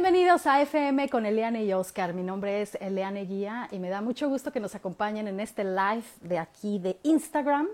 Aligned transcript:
Bienvenidos 0.00 0.46
a 0.46 0.62
FM 0.62 1.08
con 1.08 1.26
Eliane 1.26 1.64
y 1.64 1.72
Oscar. 1.72 2.14
Mi 2.14 2.22
nombre 2.22 2.62
es 2.62 2.76
Eliane 2.76 3.24
Guía 3.24 3.66
y 3.72 3.80
me 3.80 3.88
da 3.88 4.00
mucho 4.00 4.28
gusto 4.28 4.52
que 4.52 4.60
nos 4.60 4.76
acompañen 4.76 5.26
en 5.26 5.40
este 5.40 5.64
live 5.64 6.04
de 6.20 6.38
aquí 6.38 6.78
de 6.78 7.00
Instagram, 7.02 7.66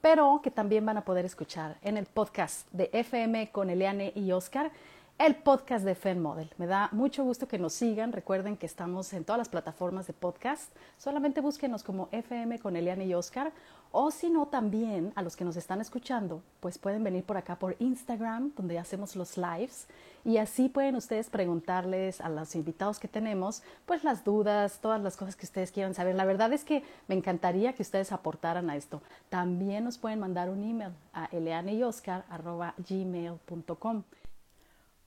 pero 0.00 0.38
que 0.44 0.52
también 0.52 0.86
van 0.86 0.98
a 0.98 1.04
poder 1.04 1.24
escuchar 1.24 1.78
en 1.82 1.96
el 1.96 2.06
podcast 2.06 2.70
de 2.70 2.88
FM 2.92 3.50
con 3.50 3.68
Eliane 3.68 4.12
y 4.14 4.30
Oscar 4.30 4.70
el 5.18 5.36
podcast 5.36 5.84
de 5.84 5.94
Fen 5.94 6.20
Model. 6.20 6.50
Me 6.58 6.66
da 6.66 6.88
mucho 6.90 7.22
gusto 7.22 7.46
que 7.46 7.58
nos 7.58 7.74
sigan. 7.74 8.12
Recuerden 8.12 8.56
que 8.56 8.66
estamos 8.66 9.12
en 9.12 9.24
todas 9.24 9.38
las 9.38 9.48
plataformas 9.48 10.06
de 10.06 10.12
podcast. 10.12 10.74
Solamente 10.98 11.40
búsquenos 11.40 11.84
como 11.84 12.08
FM 12.10 12.58
con 12.58 12.76
Eliane 12.76 13.06
y 13.06 13.14
Oscar. 13.14 13.52
O 13.94 14.10
si 14.10 14.30
no, 14.30 14.46
también 14.46 15.12
a 15.16 15.22
los 15.22 15.36
que 15.36 15.44
nos 15.44 15.56
están 15.56 15.82
escuchando, 15.82 16.42
pues 16.60 16.78
pueden 16.78 17.04
venir 17.04 17.24
por 17.24 17.36
acá 17.36 17.58
por 17.58 17.76
Instagram, 17.78 18.54
donde 18.56 18.78
hacemos 18.78 19.16
los 19.16 19.36
lives. 19.36 19.86
Y 20.24 20.38
así 20.38 20.70
pueden 20.70 20.96
ustedes 20.96 21.28
preguntarles 21.28 22.22
a 22.22 22.30
los 22.30 22.54
invitados 22.54 22.98
que 22.98 23.06
tenemos, 23.06 23.62
pues 23.84 24.02
las 24.02 24.24
dudas, 24.24 24.78
todas 24.80 25.02
las 25.02 25.18
cosas 25.18 25.36
que 25.36 25.44
ustedes 25.44 25.72
quieran 25.72 25.92
saber. 25.92 26.14
La 26.14 26.24
verdad 26.24 26.54
es 26.54 26.64
que 26.64 26.82
me 27.06 27.14
encantaría 27.14 27.74
que 27.74 27.82
ustedes 27.82 28.12
aportaran 28.12 28.70
a 28.70 28.76
esto. 28.76 29.02
También 29.28 29.84
nos 29.84 29.98
pueden 29.98 30.20
mandar 30.20 30.48
un 30.48 30.64
email 30.64 30.92
a 31.12 31.26
elianeyoscar.gmail.com. 31.26 34.04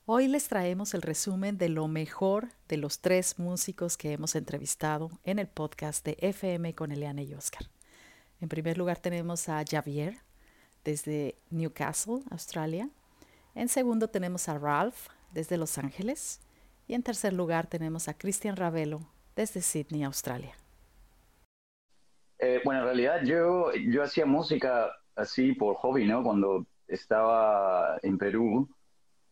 Hoy 0.05 0.27
les 0.27 0.47
traemos 0.47 0.93
el 0.93 1.01
resumen 1.01 1.57
de 1.57 1.69
lo 1.69 1.87
mejor 1.87 2.49
de 2.67 2.77
los 2.77 2.99
tres 2.99 3.39
músicos 3.39 3.97
que 3.97 4.13
hemos 4.13 4.35
entrevistado 4.35 5.09
en 5.23 5.39
el 5.39 5.47
podcast 5.47 6.05
de 6.05 6.19
FM 6.21 6.75
con 6.75 6.91
Eliane 6.91 7.23
y 7.23 7.33
Oscar. 7.33 7.65
En 8.41 8.49
primer 8.49 8.77
lugar 8.77 8.99
tenemos 8.99 9.49
a 9.49 9.63
Javier 9.69 10.17
desde 10.83 11.35
Newcastle, 11.49 12.19
Australia. 12.29 12.89
En 13.55 13.69
segundo 13.69 14.07
tenemos 14.07 14.49
a 14.49 14.57
Ralph 14.57 15.07
desde 15.31 15.57
Los 15.57 15.77
Ángeles. 15.77 16.41
Y 16.87 16.93
en 16.93 17.03
tercer 17.03 17.33
lugar 17.33 17.67
tenemos 17.67 18.07
a 18.07 18.17
Cristian 18.17 18.55
Ravelo 18.55 19.01
desde 19.35 19.61
Sydney, 19.61 20.03
Australia. 20.03 20.53
Eh, 22.39 22.61
bueno, 22.63 22.81
en 22.81 22.85
realidad 22.85 23.21
yo, 23.23 23.73
yo 23.73 24.03
hacía 24.03 24.25
música 24.25 24.91
así 25.15 25.53
por 25.53 25.75
hobby, 25.77 26.05
¿no? 26.05 26.23
Cuando 26.23 26.65
estaba 26.87 27.97
en 28.03 28.17
Perú 28.17 28.69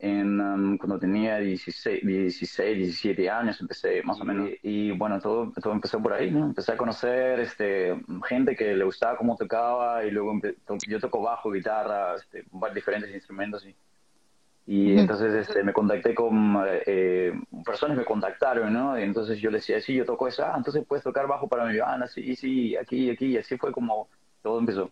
en, 0.03 0.41
um, 0.41 0.77
cuando 0.77 0.99
tenía 0.99 1.37
16, 1.37 2.05
16, 2.05 2.77
17 2.77 3.29
años, 3.29 3.61
empecé 3.61 4.03
más 4.03 4.19
o 4.19 4.25
menos. 4.25 4.49
Y, 4.61 4.91
bueno, 4.91 5.21
todo, 5.21 5.53
todo 5.61 5.71
empezó 5.71 6.01
por 6.01 6.11
ahí, 6.11 6.29
¿no? 6.29 6.45
Empecé 6.45 6.73
a 6.73 6.77
conocer 6.77 7.39
este, 7.39 7.97
gente 8.27 8.53
que 8.53 8.75
le 8.75 8.83
gustaba 8.83 9.17
cómo 9.17 9.37
tocaba 9.37 10.03
y 10.03 10.11
luego 10.11 10.37
yo 10.89 10.99
toco 10.99 11.21
bajo, 11.21 11.51
guitarra, 11.51 12.15
este, 12.15 12.43
diferentes 12.75 13.13
instrumentos. 13.13 13.65
Y, 13.65 13.75
y 14.65 14.99
entonces 14.99 15.47
este, 15.47 15.63
me 15.63 15.71
contacté 15.71 16.13
con 16.13 16.61
eh, 16.85 17.31
personas 17.65 17.95
me 17.95 18.03
contactaron, 18.03 18.73
¿no? 18.73 18.99
Y 18.99 19.03
entonces 19.03 19.39
yo 19.39 19.49
les 19.51 19.61
decía, 19.61 19.79
sí, 19.79 19.95
yo 19.95 20.03
toco 20.03 20.27
esa, 20.27 20.53
ah, 20.53 20.57
entonces 20.57 20.83
puedes 20.85 21.05
tocar 21.05 21.27
bajo 21.27 21.47
para 21.47 21.63
mi 21.65 21.77
banda, 21.77 22.07
sí, 22.07 22.35
sí, 22.35 22.75
aquí, 22.75 23.09
aquí, 23.09 23.27
y 23.27 23.37
así 23.37 23.57
fue 23.57 23.71
como 23.71 24.09
todo 24.41 24.59
empezó. 24.59 24.91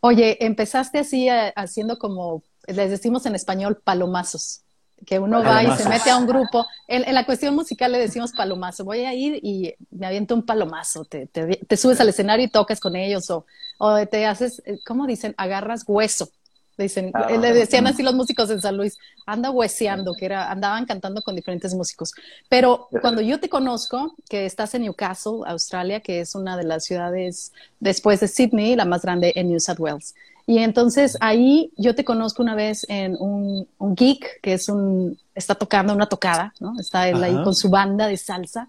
Oye, 0.00 0.36
empezaste 0.44 0.98
así 0.98 1.30
eh, 1.30 1.50
haciendo 1.56 1.98
como 1.98 2.42
les 2.66 2.90
decimos 2.90 3.26
en 3.26 3.34
español 3.34 3.80
palomazos, 3.82 4.62
que 5.06 5.18
uno 5.18 5.42
va 5.42 5.62
y 5.62 5.70
se 5.76 5.88
mete 5.88 6.10
a 6.10 6.16
un 6.16 6.26
grupo. 6.26 6.66
En, 6.88 7.12
la 7.14 7.26
cuestión 7.26 7.54
musical 7.54 7.92
le 7.92 7.98
decimos 7.98 8.32
palomazo. 8.32 8.84
Voy 8.84 9.00
a 9.00 9.14
ir 9.14 9.38
y 9.42 9.74
me 9.90 10.06
aviento 10.06 10.34
un 10.34 10.44
palomazo. 10.44 11.04
Te, 11.04 11.26
te, 11.26 11.76
subes 11.76 12.00
al 12.00 12.08
escenario 12.08 12.46
y 12.46 12.48
tocas 12.48 12.80
con 12.80 12.96
ellos 12.96 13.30
o, 13.30 13.44
o 13.78 14.06
te 14.06 14.26
haces, 14.26 14.62
eh, 14.64 14.78
¿cómo 14.86 15.06
dicen? 15.06 15.34
Agarras 15.36 15.84
hueso. 15.86 16.30
Dicen, 16.76 17.12
ah, 17.14 17.30
le 17.30 17.52
decían 17.52 17.86
así 17.86 18.02
los 18.02 18.14
músicos 18.14 18.50
en 18.50 18.60
San 18.60 18.76
Luis, 18.76 18.98
anda 19.26 19.50
hueseando, 19.50 20.14
que 20.14 20.24
era, 20.24 20.50
andaban 20.50 20.86
cantando 20.86 21.22
con 21.22 21.36
diferentes 21.36 21.72
músicos. 21.72 22.12
Pero 22.48 22.88
cuando 23.00 23.20
yo 23.20 23.38
te 23.38 23.48
conozco, 23.48 24.14
que 24.28 24.44
estás 24.44 24.74
en 24.74 24.82
Newcastle, 24.82 25.42
Australia, 25.46 26.00
que 26.00 26.18
es 26.20 26.34
una 26.34 26.56
de 26.56 26.64
las 26.64 26.84
ciudades 26.84 27.52
después 27.78 28.18
de 28.18 28.26
Sydney, 28.26 28.74
la 28.74 28.84
más 28.86 29.02
grande 29.02 29.32
en 29.36 29.50
New 29.50 29.60
South 29.60 29.78
Wales. 29.78 30.16
Y 30.46 30.58
entonces 30.58 31.16
ahí 31.20 31.72
yo 31.76 31.94
te 31.94 32.04
conozco 32.04 32.42
una 32.42 32.54
vez 32.54 32.86
en 32.88 33.16
un, 33.18 33.66
un 33.78 33.94
geek, 33.94 34.40
que 34.42 34.54
es 34.54 34.68
un, 34.68 35.18
está 35.34 35.54
tocando 35.54 35.94
una 35.94 36.06
tocada, 36.08 36.52
¿no? 36.60 36.78
Está 36.78 37.08
él 37.08 37.22
ahí 37.22 37.40
con 37.42 37.54
su 37.54 37.70
banda 37.70 38.06
de 38.06 38.16
salsa. 38.16 38.68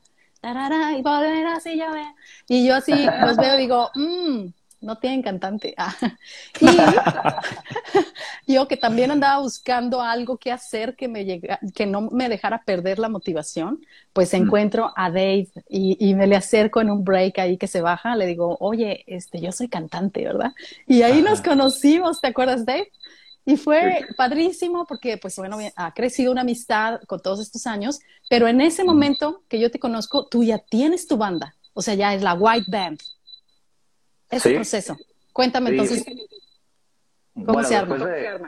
y, 2.48 2.58
y 2.62 2.68
yo 2.68 2.76
así 2.76 2.94
los 3.22 3.38
veo 3.38 3.56
y 3.56 3.62
digo, 3.62 3.90
mmm, 3.96 4.46
no 4.82 4.98
tienen 4.98 5.22
cantante. 5.22 5.74
Ah. 5.78 5.96
Y 8.48 8.54
yo 8.54 8.68
que 8.68 8.78
también 8.78 9.12
andaba 9.12 9.42
buscando 9.42 10.02
algo 10.02 10.38
que 10.38 10.52
hacer 10.52 10.96
que, 10.96 11.08
me 11.08 11.26
llega, 11.26 11.60
que 11.74 11.86
no 11.86 12.02
me 12.02 12.30
dejara 12.30 12.64
perder 12.64 13.00
la 13.00 13.10
motivación, 13.10 13.82
pues 14.14 14.34
mm. 14.34 14.36
encuentro 14.38 14.94
a 14.96 15.10
Dave 15.10 15.48
y, 15.68 16.14
me 16.14 16.28
le 16.28 16.36
acerco 16.36 16.82
en 16.82 16.90
un 16.90 17.04
break 17.04 17.40
ahí 17.40 17.58
que 17.58 17.68
se 17.68 17.82
baja, 17.82 18.16
le 18.16 18.26
digo, 18.28 18.58
oye, 18.60 19.04
este, 19.08 19.42
yo 19.42 19.52
soy 19.52 19.68
cantante, 19.68 20.24
¿verdad? 20.24 20.54
Y 20.88 21.02
ahí 21.02 21.22
nos 21.22 21.42
conocimos, 21.42 22.22
¿te 22.22 22.28
acuerdas, 22.28 22.66
Dave? 22.66 22.92
Y 23.46 23.58
fue 23.58 24.06
padrísimo 24.18 24.86
porque, 24.88 25.18
pues 25.18 25.36
bueno, 25.36 25.58
ha 25.76 25.94
crecido 25.94 26.32
una 26.32 26.42
amistad 26.42 27.02
con 27.06 27.20
todos 27.20 27.40
estos 27.40 27.68
años, 27.68 28.00
pero 28.30 28.48
en 28.48 28.62
ese 28.62 28.84
mm. 28.84 28.88
momento 28.88 29.44
que 29.48 29.60
yo 29.60 29.72
te 29.72 29.80
conozco, 29.80 30.28
tú 30.28 30.44
ya 30.44 30.60
tienes 30.60 31.08
tu 31.08 31.18
banda, 31.18 31.56
o 31.74 31.82
sea, 31.82 31.96
ya 31.96 32.14
es 32.14 32.22
la 32.22 32.34
White 32.34 32.68
Band 32.70 33.00
ese 34.38 34.56
proceso. 34.56 34.98
Cuéntame 35.34 35.72
entonces. 35.72 36.06
¿Cómo 37.34 37.64
se 37.64 37.76
arma? 37.76 37.98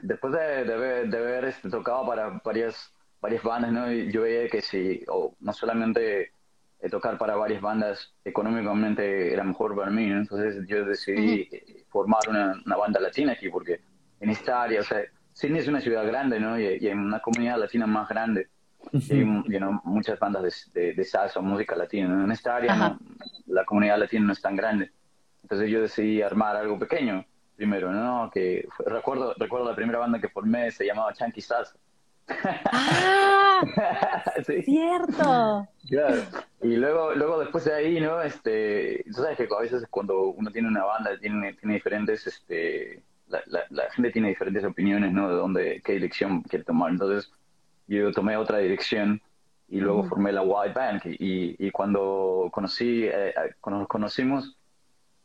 Después 0.02 0.34
de, 0.34 0.64
de, 0.64 1.18
haber, 1.18 1.46
este, 1.46 1.70
tocado 1.70 2.06
para 2.08 2.42
varias, 2.44 2.94
varias 3.20 3.44
bandas, 3.44 3.72
¿no? 3.72 3.92
yo 3.92 4.22
veía 4.22 4.48
que 4.48 4.62
si, 4.62 5.03
o 5.09 5.36
no 5.42 5.52
solamente 5.52 6.31
eh, 6.80 6.90
tocar 6.90 7.18
para 7.18 7.36
varias 7.36 7.62
bandas 7.62 8.14
económicamente 8.24 9.34
era 9.34 9.44
mejor 9.44 9.75
para 9.75 9.92
mí, 9.92 10.06
entonces 10.06 10.66
yo 10.68 10.86
decidí 10.86 11.50
eh, 11.52 11.86
formar 11.90 12.22
una, 12.30 12.62
una, 12.66 12.78
banda 12.78 13.02
latina 13.02 13.34
aquí, 13.34 13.50
porque 13.50 13.81
en 14.22 14.30
esta 14.30 14.64
área, 14.64 14.80
o 14.80 14.84
sea, 14.84 15.02
Sydney 15.34 15.59
es 15.59 15.68
una 15.68 15.81
ciudad 15.81 16.06
grande, 16.06 16.40
¿no? 16.40 16.59
Y, 16.59 16.66
hay 16.66 16.88
una 16.88 17.19
comunidad 17.19 17.59
latina 17.59 17.86
más 17.86 18.08
grande. 18.08 18.48
Y 18.94 19.14
hay 19.14 19.25
muchas 19.84 20.18
bandas 20.18 20.72
de, 20.74 20.94
de, 20.94 21.04
salsa 21.04 21.40
o 21.40 21.44
música 21.44 21.75
latina. 21.75 22.24
En 22.24 22.31
esta 22.31 22.56
área 22.56 22.98
la 23.48 23.66
comunidad 23.66 24.00
latina 24.00 24.28
no 24.28 24.34
es 24.34 24.42
tan 24.42 24.56
grande. 24.56 24.92
Entonces 25.47 25.69
yo 25.69 25.80
decidí 25.80 26.22
armar 26.22 26.58
algo 26.58 26.78
pequeño 26.78 27.25
primero, 27.56 27.90
¿no? 27.94 28.30
Que 28.34 28.68
recuerdo, 28.85 29.34
recuerdo 29.38 29.69
la 29.69 29.78
primera 29.78 29.97
banda 29.97 30.19
que 30.19 30.28
formé, 30.28 30.72
se 30.72 30.85
llamaba 30.85 31.13
Chunky 31.13 31.40
Salsa. 31.40 31.78
¡Ah! 32.66 33.62
¡Cierto! 34.66 35.66
Claro. 35.88 36.22
Y 36.62 36.75
luego, 36.75 37.13
luego 37.16 37.40
después 37.40 37.63
de 37.63 37.75
ahí, 37.75 38.02
¿no? 38.02 38.22
Este, 38.22 39.06
tú 39.06 39.22
sabes 39.22 39.38
que 39.38 39.47
a 39.50 39.62
veces 39.62 39.86
cuando 39.90 40.31
uno 40.31 40.52
tiene 40.52 40.68
una 40.68 40.84
banda, 40.84 41.18
tiene, 41.18 41.53
tiene 41.53 41.75
diferentes, 41.75 42.28
este, 42.28 43.02
la, 43.30 43.41
la, 43.69 43.90
gente 43.91 44.12
tiene 44.12 44.28
diferentes 44.28 44.66
opiniones, 44.66 45.13
¿no? 45.13 45.30
De 45.30 45.36
dónde, 45.36 45.81
qué 45.81 45.94
dirección 45.94 46.41
quiere 46.41 46.66
tomar. 46.66 46.91
Entonces, 46.91 47.31
yo 47.88 48.12
tomé 48.12 48.36
otra 48.36 48.57
dirección 48.57 49.22
y 49.69 49.80
luego 49.80 50.03
formé 50.03 50.34
la 50.34 50.41
White 50.41 50.74
Band. 50.74 51.02
Y, 51.06 51.56
y 51.66 51.72
cuando 51.72 52.50
conocí, 52.52 53.06
eh, 53.06 53.34
cuando 53.62 53.80
nos 53.80 53.88
conocimos, 53.88 54.57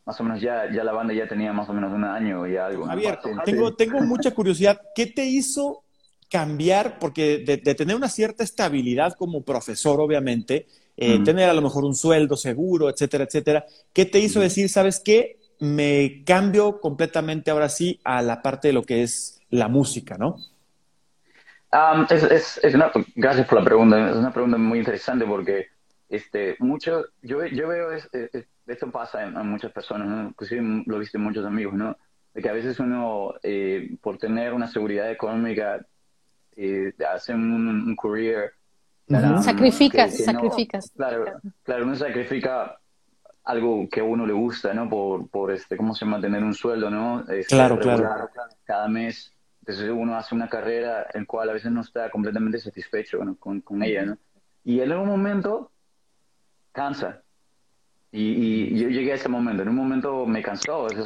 más 0.05 0.21
o 0.21 0.25
menos 0.25 0.41
ya, 0.41 0.71
ya 0.73 0.83
la 0.83 0.93
banda 0.93 1.15
ya 1.15 1.29
tenía 1.29 1.53
más 1.53 1.69
o 1.69 1.73
menos 1.73 1.93
un 1.93 2.05
año 2.05 2.47
y 2.47 2.57
algo. 2.57 2.87
Javier, 2.87 3.19
tengo, 3.45 3.75
tengo 3.75 4.01
mucha 4.01 4.31
curiosidad. 4.35 4.81
¿Qué 4.95 5.07
te 5.07 5.25
hizo 5.25 5.85
cambiar? 6.29 6.99
Porque 6.99 7.39
de, 7.39 7.59
tener 7.75 7.95
una 7.95 8.09
cierta 8.09 8.43
estabilidad 8.43 9.15
como 9.15 9.43
profesor, 9.43 10.01
obviamente, 10.01 10.67
eh, 10.97 11.21
tener 11.25 11.49
a 11.49 11.55
lo 11.55 11.63
mejor 11.63 11.85
un 11.85 11.95
sueldo 11.95 12.37
seguro, 12.37 12.91
etcétera, 12.91 13.25
etcétera, 13.25 13.65
¿qué 13.93 14.05
te 14.05 14.19
hizo 14.19 14.41
decir, 14.41 14.69
sabes 14.69 15.01
qué? 15.01 15.39
Me 15.61 16.23
cambio 16.25 16.81
completamente 16.81 17.51
ahora 17.51 17.69
sí 17.69 18.01
a 18.05 18.21
la 18.23 18.43
parte 18.43 18.69
de 18.69 18.75
lo 18.75 18.83
que 18.83 19.03
es 19.03 19.41
la 19.51 19.69
música, 19.69 20.17
¿no? 20.19 20.37
es, 22.11 22.61
es, 22.63 22.75
una, 22.75 22.91
gracias 23.15 23.47
por 23.47 23.59
la 23.59 23.65
pregunta. 23.65 24.11
Es 24.11 24.17
una 24.17 24.33
pregunta 24.33 24.59
muy 24.59 24.81
interesante 24.81 25.25
porque 25.25 25.69
este, 26.09 26.57
mucho, 26.59 27.07
yo, 27.23 27.47
yo 27.47 27.69
veo 27.69 27.93
es, 27.93 28.09
esto 28.73 28.91
pasa 28.91 29.25
en, 29.25 29.35
muchas 29.47 29.73
personas, 29.73 30.09
¿no? 30.09 30.29
inclusive 30.29 30.83
lo 30.87 30.99
viste 30.99 31.19
en 31.19 31.25
muchos 31.25 31.45
amigos, 31.45 31.75
¿no? 31.75 31.97
De 32.35 32.41
que 32.41 32.49
a 32.49 32.53
veces 32.53 32.79
uno, 32.81 33.35
eh, 33.43 33.97
por 34.01 34.19
tener 34.19 34.55
una 34.55 34.67
seguridad 34.67 35.11
económica, 35.11 35.85
eh, 36.57 36.93
hace 37.13 37.35
un, 37.35 37.67
un 37.67 37.97
career. 37.97 38.53
Sacrificas, 39.43 40.17
sacrificas. 40.17 40.91
claro, 40.97 41.25
claro, 41.63 41.85
uno 41.85 41.95
sacrifica 41.95 42.79
algo 43.45 43.89
que 43.91 44.01
a 44.01 44.05
uno 44.05 44.27
le 44.27 44.33
gusta, 44.33 44.73
¿no? 44.73 44.89
Por, 44.89 45.29
por 45.29 45.51
este, 45.51 45.77
¿cómo 45.77 45.95
se 45.95 46.05
llama? 46.05 46.21
Tener 46.21 46.43
un 46.43 46.55
sueldo, 46.55 46.91
¿no? 46.91 47.21
Este, 47.29 47.55
claro, 47.55 47.79
claro. 47.79 48.31
Cada 48.65 48.89
mes. 48.89 49.33
Entonces 49.61 49.91
uno 49.91 50.17
hace 50.17 50.35
una 50.35 50.49
carrera 50.49 51.07
en 51.15 51.25
cual 51.25 51.51
a 51.51 51.53
veces 51.53 51.71
no 51.71 51.83
está 51.83 52.11
completamente 52.11 52.59
satisfecho 52.59 53.19
con, 53.39 53.61
con 53.61 53.83
ella, 53.83 54.05
¿no? 54.05 54.19
Y 54.65 54.81
en 54.81 54.93
algún 54.93 55.09
momento 55.09 55.71
cansa, 56.73 57.23
y, 58.13 58.79
yo 58.79 58.89
llegué 58.91 59.13
a 59.13 59.17
ese 59.17 59.29
momento. 59.29 59.63
En 59.63 59.71
un 59.71 59.77
momento 59.77 60.27
me 60.27 60.43
cansó. 60.43 60.87
Es, 60.89 60.99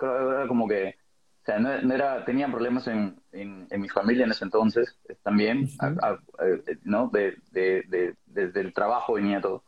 era 0.00 0.46
como 0.46 0.68
que, 0.68 0.96
o 1.42 1.44
sea, 1.44 1.58
no, 1.58 1.92
era, 1.92 2.24
tenía 2.24 2.48
problemas 2.48 2.86
en, 2.86 3.20
en, 3.32 3.66
mi 3.80 3.88
familia 3.88 4.24
en 4.24 4.30
ese 4.30 4.44
entonces 4.44 4.96
también, 5.24 5.68
¿no? 6.84 7.08
De, 7.08 7.36
de, 7.50 8.14
desde 8.26 8.60
el 8.60 8.72
trabajo 8.72 9.14
venía 9.14 9.40
todo. 9.40 9.64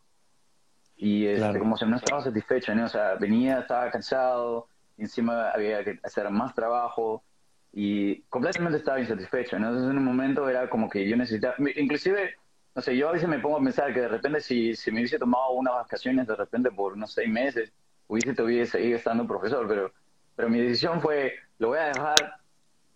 Y 0.97 1.27
este, 1.27 1.59
como 1.59 1.77
si 1.77 1.85
no 1.85 1.97
estaba 1.97 2.23
satisfecho, 2.23 2.73
¿no? 2.75 2.85
O 2.85 2.89
sea, 2.89 3.17
venía, 3.17 3.59
estaba 3.59 3.91
cansado, 3.91 4.69
encima 4.97 5.51
había 5.51 5.83
que 5.83 5.99
hacer 6.05 6.31
más 6.31 6.55
trabajo 6.55 7.25
y 7.73 8.21
completamente 8.23 8.79
estaba 8.79 9.01
insatisfecho, 9.01 9.59
¿no? 9.59 9.69
Entonces 9.69 9.91
en 9.91 9.99
un 9.99 10.05
momento 10.05 10.49
era 10.49 10.71
como 10.71 10.89
que 10.89 11.09
yo 11.09 11.17
necesitaba, 11.17 11.57
inclusive, 11.75 12.37
no 12.75 12.83
sé, 12.83 12.97
yo 12.97 13.09
a 13.09 13.13
veces 13.13 13.29
me 13.29 13.39
pongo 13.39 13.59
a 13.59 13.63
pensar 13.63 13.95
que 13.95 14.01
de 14.01 14.09
repente 14.09 14.41
si, 14.41 14.75
si 14.75 14.91
me 14.91 14.99
hubiese 15.01 15.19
tomado 15.19 15.53
unas 15.53 15.75
vacaciones 15.75 16.27
de 16.27 16.35
repente 16.35 16.71
por 16.71 16.95
unos 16.95 17.13
seis 17.13 17.29
meses, 17.29 17.73
hubiese 18.09 18.35
todavía 18.35 18.67
seguido 18.67 18.97
estando 18.97 19.27
profesor, 19.27 19.67
pero, 19.69 19.93
pero 20.35 20.49
mi 20.49 20.61
decisión 20.61 21.01
fue, 21.01 21.35
lo 21.59 21.69
voy 21.69 21.79
a 21.79 21.87
dejar 21.87 22.41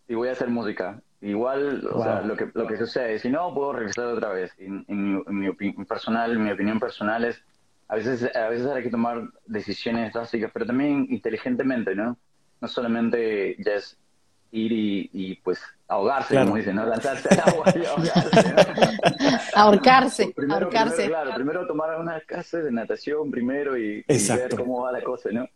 y 0.09 0.15
voy 0.15 0.29
a 0.29 0.33
hacer 0.33 0.49
música. 0.49 1.01
Igual, 1.21 1.87
o 1.93 2.03
sea, 2.03 2.23
lo 2.23 2.37
que, 2.37 2.49
lo 2.55 2.67
que 2.67 2.77
sucede, 2.77 3.19
si 3.19 3.29
no, 3.29 3.53
puedo 3.53 3.73
regresar 3.73 4.07
otra 4.07 4.31
vez. 4.31 4.53
En, 4.59 4.85
mi, 5.29 5.49
opinión 5.49 5.85
personal, 5.85 6.39
mi 6.39 6.51
opinión 6.51 6.79
personal 6.79 7.25
es, 7.25 7.43
a 7.89 7.97
veces, 7.97 8.35
a 8.37 8.49
veces 8.49 8.67
hay 8.69 8.85
que 8.85 8.91
tomar 8.91 9.29
decisiones 9.47 10.13
drásticas, 10.13 10.51
pero 10.53 10.67
también 10.67 11.07
inteligentemente, 11.11 11.95
¿no? 11.97 12.17
No 12.61 12.69
solamente 12.69 13.57
ya 13.59 13.75
es 13.75 13.99
ir 14.51 14.73
y, 15.13 15.35
pues 15.37 15.61
ahogarse, 15.87 16.35
como 16.35 16.57
dicen, 16.57 16.77
¿no? 16.77 16.85
Lanzarse 16.87 17.29
al 17.31 17.49
agua 17.49 17.73
y 17.75 17.85
ahogarse, 17.85 18.55
ahorcarse, 19.55 20.35
ahorcarse. 20.51 21.07
claro, 21.07 21.35
primero 21.35 21.67
tomar 21.67 21.99
una 21.99 22.21
clase 22.21 22.63
de 22.63 22.71
natación 22.71 23.31
primero 23.31 23.77
y, 23.77 24.05
ver 24.07 24.55
cómo 24.57 24.83
va 24.83 24.93
la 24.93 25.03
cosa, 25.03 25.31
¿no? 25.33 25.49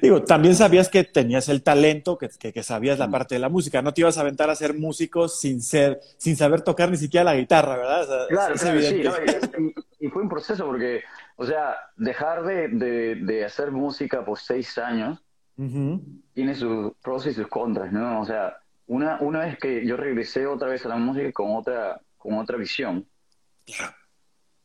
Digo, 0.00 0.22
también 0.24 0.54
sabías 0.54 0.88
que 0.88 1.04
tenías 1.04 1.48
el 1.48 1.62
talento, 1.62 2.18
que, 2.18 2.28
que, 2.28 2.62
sabías 2.62 2.98
la 2.98 3.10
parte 3.10 3.34
de 3.34 3.38
la 3.38 3.48
música. 3.48 3.82
No 3.82 3.94
te 3.94 4.00
ibas 4.00 4.18
a 4.18 4.22
aventar 4.22 4.50
a 4.50 4.54
ser 4.54 4.74
músico 4.74 5.28
sin 5.28 5.62
ser, 5.62 6.00
sin 6.16 6.36
saber 6.36 6.62
tocar 6.62 6.90
ni 6.90 6.96
siquiera 6.96 7.24
la 7.24 7.36
guitarra, 7.36 7.76
¿verdad? 7.76 8.26
claro, 8.28 8.56
sí. 8.58 8.68
Y, 10.00 10.08
fue 10.08 10.22
un 10.22 10.28
proceso 10.28 10.66
porque, 10.66 11.02
o 11.36 11.46
sea, 11.46 11.76
dejar 11.96 12.42
de, 12.42 13.14
de, 13.14 13.44
hacer 13.44 13.70
música 13.70 14.24
por 14.24 14.38
seis 14.38 14.76
años 14.76 15.22
tiene 15.56 16.54
sus 16.54 16.94
pros 17.02 17.26
y 17.26 17.34
sus 17.34 17.46
contras, 17.48 17.92
¿no? 17.92 18.20
O 18.20 18.24
sea, 18.24 18.56
una, 18.86 19.18
una 19.20 19.40
vez 19.40 19.58
que 19.58 19.86
yo 19.86 19.96
regresé 19.96 20.46
otra 20.46 20.68
vez 20.68 20.84
a 20.86 20.88
la 20.88 20.96
música 20.96 21.30
con 21.32 21.54
otra, 21.56 22.00
con 22.16 22.34
otra 22.34 22.56
visión. 22.56 23.06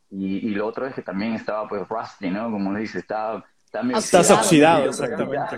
Y, 0.10 0.48
y 0.48 0.50
lo 0.52 0.66
otro 0.68 0.88
es 0.88 0.96
que 0.96 1.02
también 1.02 1.34
estaba 1.34 1.68
pues 1.68 1.88
rusty, 1.88 2.30
¿no? 2.30 2.50
Como 2.50 2.72
le 2.72 2.80
dice, 2.82 3.00
estaba 3.00 3.46
Estás 3.74 4.32
oxidado, 4.32 4.86
exactamente. 4.90 5.58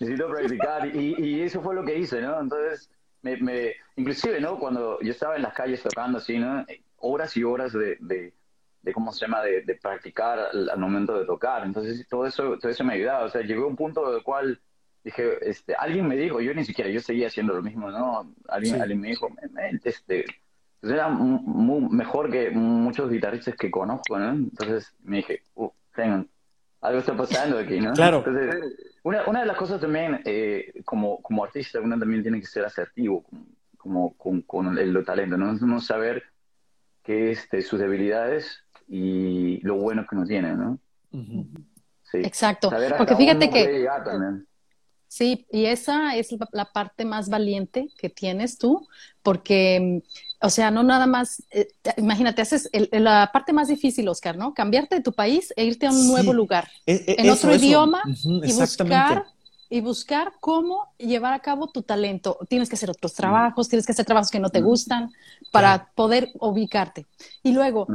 Necesito 0.00 0.28
practicar. 0.28 0.94
Y, 0.94 1.14
y, 1.18 1.42
eso 1.42 1.62
fue 1.62 1.74
lo 1.74 1.84
que 1.84 1.98
hice, 1.98 2.20
¿no? 2.20 2.40
Entonces, 2.40 2.90
me, 3.22 3.36
me, 3.38 3.72
inclusive, 3.96 4.40
¿no? 4.40 4.58
Cuando 4.58 5.00
yo 5.00 5.10
estaba 5.10 5.36
en 5.36 5.42
las 5.42 5.54
calles 5.54 5.82
tocando 5.82 6.18
así, 6.18 6.38
¿no? 6.38 6.64
Horas 6.98 7.36
y 7.36 7.44
horas 7.44 7.72
de, 7.72 7.96
de, 8.00 8.34
de 8.82 8.92
¿cómo 8.92 9.12
se 9.12 9.26
llama? 9.26 9.42
De, 9.42 9.62
de, 9.62 9.74
practicar 9.74 10.38
al, 10.52 10.78
momento 10.78 11.18
de 11.18 11.26
tocar. 11.26 11.64
Entonces, 11.64 12.06
todo 12.08 12.26
eso, 12.26 12.58
todo 12.58 12.70
eso 12.70 12.84
me 12.84 12.94
ayudaba. 12.94 13.24
O 13.24 13.28
sea, 13.28 13.42
llegó 13.42 13.66
un 13.66 13.76
punto 13.76 14.12
del 14.12 14.22
cual 14.22 14.60
dije, 15.04 15.38
este, 15.42 15.74
alguien 15.74 16.06
me 16.06 16.16
dijo, 16.16 16.40
yo 16.40 16.54
ni 16.54 16.64
siquiera, 16.64 16.90
yo 16.90 17.00
seguía 17.00 17.28
haciendo 17.28 17.54
lo 17.54 17.62
mismo, 17.62 17.90
¿no? 17.90 18.34
Alguien, 18.48 18.80
alguien 18.80 19.00
me 19.00 19.08
dijo, 19.08 19.28
este, 19.84 20.24
pues 20.80 20.92
era 20.92 21.08
mejor 21.08 22.30
que 22.30 22.50
muchos 22.50 23.10
guitarristas 23.10 23.56
que 23.56 23.70
conozco, 23.70 24.18
¿no? 24.18 24.30
Entonces 24.30 24.94
me 25.02 25.18
dije, 25.18 25.42
uh, 25.54 25.70
tengan 25.94 26.28
algo 26.80 27.00
está 27.00 27.16
pasando 27.16 27.58
aquí, 27.58 27.80
¿no? 27.80 27.92
Claro. 27.92 28.18
Entonces, 28.18 28.76
una, 29.02 29.26
una 29.26 29.40
de 29.40 29.46
las 29.46 29.56
cosas 29.56 29.80
también, 29.80 30.20
eh, 30.24 30.72
como, 30.84 31.20
como 31.22 31.44
artista, 31.44 31.80
uno 31.80 31.98
también 31.98 32.22
tiene 32.22 32.40
que 32.40 32.46
ser 32.46 32.64
asertivo 32.64 33.24
como, 33.76 34.16
con, 34.16 34.42
con 34.42 34.78
el, 34.78 35.04
talento, 35.04 35.36
¿no? 35.36 35.56
Uno 35.60 35.80
saber 35.80 36.22
qué 37.02 37.32
es 37.32 37.40
este, 37.40 37.62
sus 37.62 37.80
debilidades 37.80 38.64
y 38.88 39.60
lo 39.60 39.76
bueno 39.76 40.06
que 40.08 40.16
uno 40.16 40.26
tiene, 40.26 40.54
¿no? 40.54 40.78
sí. 41.12 42.18
Exacto. 42.18 42.70
Porque 42.96 43.16
fíjate 43.16 43.50
que... 43.50 43.88
Sí, 45.10 45.46
y 45.50 45.64
esa 45.64 46.16
es 46.16 46.28
la 46.52 46.66
parte 46.66 47.06
más 47.06 47.30
valiente 47.30 47.88
que 47.96 48.10
tienes 48.10 48.58
tú, 48.58 48.86
porque 49.22 50.02
o 50.40 50.50
sea, 50.50 50.70
no 50.70 50.82
nada 50.82 51.06
más, 51.06 51.42
eh, 51.50 51.68
imagínate, 51.96 52.42
haces 52.42 52.70
la 52.72 53.30
parte 53.32 53.52
más 53.52 53.68
difícil, 53.68 54.08
Oscar, 54.08 54.36
¿no? 54.36 54.54
Cambiarte 54.54 54.96
de 54.96 55.02
tu 55.02 55.12
país 55.12 55.52
e 55.56 55.64
irte 55.64 55.86
a 55.86 55.90
un 55.90 56.06
nuevo 56.06 56.32
lugar, 56.32 56.68
e, 56.86 56.92
e, 57.06 57.16
en 57.18 57.30
otro 57.30 57.54
idioma 57.54 58.02
y 58.24 58.52
buscar 58.52 59.24
y 59.70 59.80
buscar 59.80 60.32
cómo 60.40 60.92
llevar 60.98 61.32
a 61.32 61.40
cabo 61.40 61.68
tu 61.68 61.82
talento. 61.82 62.38
Tienes 62.48 62.68
que 62.68 62.76
hacer 62.76 62.90
otros 62.90 63.14
trabajos, 63.14 63.68
tienes 63.68 63.86
que 63.86 63.92
hacer 63.92 64.06
trabajos 64.06 64.30
que 64.30 64.40
no 64.40 64.50
te 64.50 64.60
gustan 64.60 65.12
para 65.52 65.90
poder 65.94 66.30
ubicarte. 66.40 67.06
Y 67.42 67.52
luego, 67.52 67.86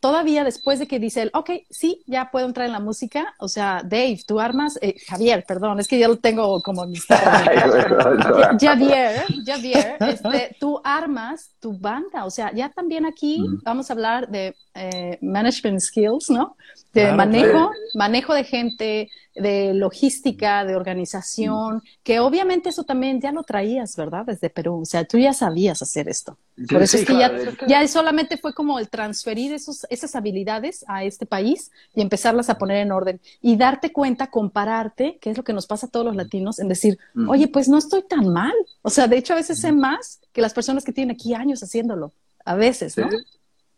todavía 0.00 0.44
después 0.44 0.78
de 0.78 0.86
que 0.86 0.98
dice 0.98 1.22
él, 1.22 1.30
ok, 1.34 1.50
sí, 1.70 2.02
ya 2.06 2.30
puedo 2.30 2.46
entrar 2.46 2.66
en 2.66 2.72
la 2.72 2.80
música, 2.80 3.34
o 3.38 3.48
sea, 3.48 3.82
Dave, 3.84 4.20
tú 4.26 4.40
armas, 4.40 4.78
eh, 4.80 4.96
Javier, 5.06 5.44
perdón, 5.46 5.80
es 5.80 5.88
que 5.88 5.98
ya 5.98 6.08
lo 6.08 6.16
tengo 6.16 6.60
como 6.62 6.82
amistad. 6.82 7.18
Javier, 8.60 9.24
Javier, 9.46 9.96
este, 10.00 10.56
tú 10.60 10.80
armas 10.84 11.50
tu 11.60 11.76
banda, 11.76 12.24
o 12.24 12.30
sea, 12.30 12.52
ya 12.52 12.68
también 12.68 13.06
aquí 13.06 13.44
vamos 13.62 13.90
a 13.90 13.92
hablar 13.92 14.28
de 14.28 14.54
eh, 14.74 15.18
management 15.20 15.80
skills, 15.80 16.30
¿no? 16.30 16.56
De 16.92 17.12
manejo, 17.12 17.70
manejo 17.94 18.34
de 18.34 18.44
gente, 18.44 19.10
de 19.40 19.74
logística, 19.74 20.64
de 20.64 20.76
organización, 20.76 21.82
que 22.02 22.20
obviamente 22.20 22.68
eso 22.68 22.84
también 22.84 23.20
ya 23.20 23.32
lo 23.32 23.42
traías, 23.42 23.96
¿verdad? 23.96 24.26
Desde 24.26 24.50
Perú, 24.50 24.80
o 24.82 24.84
sea, 24.84 25.04
tú 25.04 25.18
ya 25.18 25.32
sabías 25.32 25.80
hacer 25.82 26.08
esto. 26.08 26.38
Por 26.68 26.82
eso 26.82 26.96
es 26.96 27.04
que 27.04 27.16
ya, 27.16 27.32
ya, 27.68 27.86
solamente 27.86 28.36
fue 28.36 28.52
como 28.52 28.78
el 28.78 28.88
transferir 28.88 29.52
esos, 29.52 29.86
esas 29.90 30.16
habilidades 30.16 30.84
a 30.88 31.04
este 31.04 31.24
país 31.24 31.70
y 31.94 32.00
empezarlas 32.00 32.50
a 32.50 32.58
poner 32.58 32.78
en 32.78 32.92
orden 32.92 33.20
y 33.40 33.56
darte 33.56 33.92
cuenta, 33.92 34.28
compararte, 34.28 35.18
que 35.20 35.30
es 35.30 35.36
lo 35.36 35.44
que 35.44 35.52
nos 35.52 35.66
pasa 35.66 35.86
a 35.86 35.90
todos 35.90 36.06
los 36.06 36.16
latinos, 36.16 36.58
en 36.58 36.68
decir, 36.68 36.98
oye, 37.28 37.48
pues 37.48 37.68
no 37.68 37.78
estoy 37.78 38.02
tan 38.08 38.28
mal. 38.32 38.54
O 38.82 38.90
sea, 38.90 39.06
de 39.06 39.18
hecho, 39.18 39.34
a 39.34 39.36
veces 39.36 39.60
sé 39.60 39.72
más 39.72 40.20
que 40.32 40.40
las 40.40 40.52
personas 40.52 40.84
que 40.84 40.92
tienen 40.92 41.14
aquí 41.14 41.34
años 41.34 41.62
haciéndolo, 41.62 42.12
a 42.44 42.54
veces, 42.56 42.96
¿no? 42.98 43.08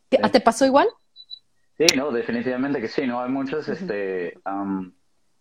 ¿Te 0.09 0.41
pasó 0.41 0.65
igual? 0.65 0.89
Sí, 1.81 1.87
no, 1.97 2.11
definitivamente 2.11 2.79
que 2.79 2.89
sí, 2.89 3.07
¿no? 3.07 3.23
Hay 3.23 3.31
muchas, 3.31 3.67
este, 3.69 4.39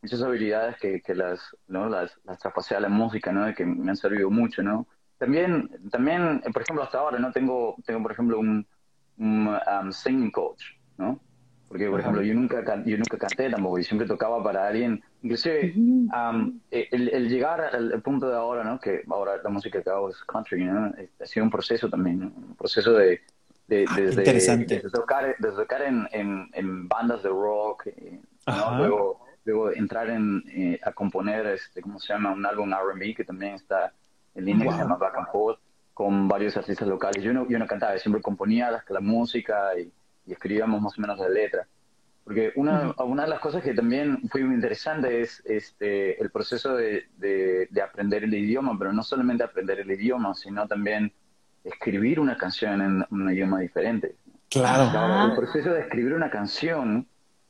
muchas 0.01 0.21
habilidades 0.21 0.77
que, 0.77 1.01
que 1.01 1.15
las, 1.15 1.39
¿no? 1.67 1.89
las, 1.89 2.11
las 2.23 2.39
traspasé 2.39 2.75
a 2.75 2.79
la 2.79 2.89
música, 2.89 3.31
¿no? 3.31 3.53
Que 3.53 3.65
me 3.65 3.89
han 3.89 3.97
servido 3.97 4.29
mucho, 4.29 4.63
¿no? 4.63 4.87
También, 5.17 5.69
también, 5.91 6.41
por 6.53 6.61
ejemplo, 6.61 6.83
hasta 6.83 6.99
ahora, 6.99 7.19
¿no? 7.19 7.31
Tengo, 7.31 7.75
tengo 7.85 8.01
por 8.01 8.11
ejemplo, 8.13 8.39
un, 8.39 8.65
singing 9.91 10.31
coach, 10.31 10.63
¿no? 10.97 11.19
Porque, 11.67 11.87
por 11.89 11.99
ejemplo, 11.99 12.21
yo 12.23 12.33
nunca, 12.33 12.63
yo 12.83 12.97
nunca 12.97 13.17
canté 13.17 13.49
tampoco, 13.49 13.77
y 13.77 13.83
siempre 13.83 14.07
tocaba 14.07 14.41
para 14.41 14.67
alguien. 14.67 15.03
Inclusive, 15.21 15.75
e, 16.71 16.87
el, 16.91 17.09
el, 17.09 17.29
llegar 17.29 17.61
al, 17.61 18.01
punto 18.01 18.29
de 18.29 18.35
ahora, 18.35 18.63
¿no? 18.63 18.79
Que 18.79 19.03
ahora 19.09 19.33
la 19.43 19.49
música 19.49 19.83
que 19.83 19.89
hago 19.89 20.09
es 20.09 20.23
country, 20.23 20.63
¿no? 20.63 20.91
Ha 21.21 21.25
sido 21.25 21.43
un 21.43 21.51
proceso 21.51 21.89
también, 21.89 22.21
¿no? 22.21 22.27
Un 22.27 22.55
proceso 22.55 22.93
de, 22.93 23.21
de, 23.67 23.85
ah, 23.87 23.95
desde, 23.95 24.89
tocar, 24.89 25.35
tocar 25.39 25.81
en, 25.83 26.07
en, 26.53 26.87
bandas 26.87 27.21
de 27.21 27.29
rock, 27.29 27.87
eh, 27.87 28.19
luego, 28.77 29.28
luego 29.45 29.71
entrar 29.71 30.09
en, 30.09 30.43
eh, 30.47 30.79
a 30.83 30.91
componer, 30.91 31.45
este, 31.47 31.81
¿cómo 31.81 31.99
se 31.99 32.13
llama? 32.13 32.31
Un 32.31 32.45
álbum 32.45 32.71
R&B 32.71 33.15
que 33.15 33.23
también 33.23 33.55
está 33.55 33.93
en 34.35 34.45
línea, 34.45 34.67
que 34.67 34.73
se 34.73 34.79
llama 34.79 34.97
Back 34.97 35.17
and 35.17 35.31
Forth, 35.31 35.59
con 35.93 36.27
varios 36.27 36.55
artistas 36.57 36.87
locales. 36.87 37.23
Yo 37.23 37.33
no, 37.33 37.47
yo 37.47 37.59
no 37.59 37.67
cantaba, 37.67 37.97
siempre 37.97 38.21
componía 38.21 38.71
la, 38.71 38.83
la 38.87 38.99
música 38.99 39.77
y, 39.77 39.91
escribíamos 40.31 40.79
más 40.79 40.95
o 40.95 41.01
menos 41.01 41.17
la 41.17 41.27
letra. 41.27 41.67
Porque 42.23 42.53
una, 42.55 42.93
una 42.99 43.23
de 43.23 43.29
las 43.29 43.39
cosas 43.39 43.63
que 43.63 43.73
también 43.73 44.29
fue 44.29 44.43
muy 44.43 44.53
interesante 44.53 45.21
es 45.21 45.41
este, 45.43 46.21
el 46.21 46.29
proceso 46.29 46.75
de, 46.75 47.07
de, 47.17 47.67
de 47.71 47.81
aprender 47.81 48.23
el 48.23 48.33
idioma, 48.35 48.77
pero 48.77 48.93
no 48.93 49.01
solamente 49.01 49.43
aprender 49.43 49.79
el 49.79 49.89
idioma, 49.89 50.35
sino 50.35 50.67
también 50.67 51.11
escribir 51.63 52.19
una 52.19 52.37
canción 52.37 52.79
en 52.81 53.05
un 53.09 53.33
idioma 53.33 53.61
diferente. 53.61 54.15
Claro. 54.49 55.31
el 55.31 55.35
proceso 55.35 55.71
de 55.71 55.81
escribir 55.81 56.13
una 56.13 56.29
canción 56.29 57.07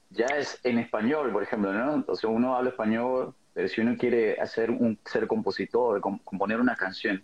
ya 0.09 0.25
es 0.27 0.59
en 0.63 0.79
español, 0.79 1.31
por 1.31 1.43
ejemplo, 1.43 1.73
¿no? 1.73 1.95
Entonces 1.95 2.25
uno 2.25 2.55
habla 2.55 2.71
español, 2.71 3.33
pero 3.53 3.67
si 3.67 3.81
uno 3.81 3.95
quiere 3.97 4.39
hacer 4.39 4.71
un 4.71 4.97
ser 5.05 5.27
compositor, 5.27 6.01
componer 6.01 6.59
una 6.59 6.75
canción, 6.75 7.21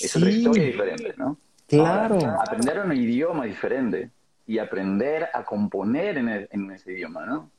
es 0.00 0.16
otra 0.16 0.30
historia 0.30 0.64
diferente, 0.64 1.14
¿no? 1.16 1.38
Claro. 1.66 2.18
aprender 2.40 2.78
un 2.78 2.92
idioma 2.92 3.44
diferente 3.44 4.10
y 4.46 4.58
aprender 4.58 5.28
a 5.32 5.44
componer 5.44 6.16
en, 6.18 6.70
ese 6.70 6.92
idioma, 6.92 7.26
¿no? 7.26 7.50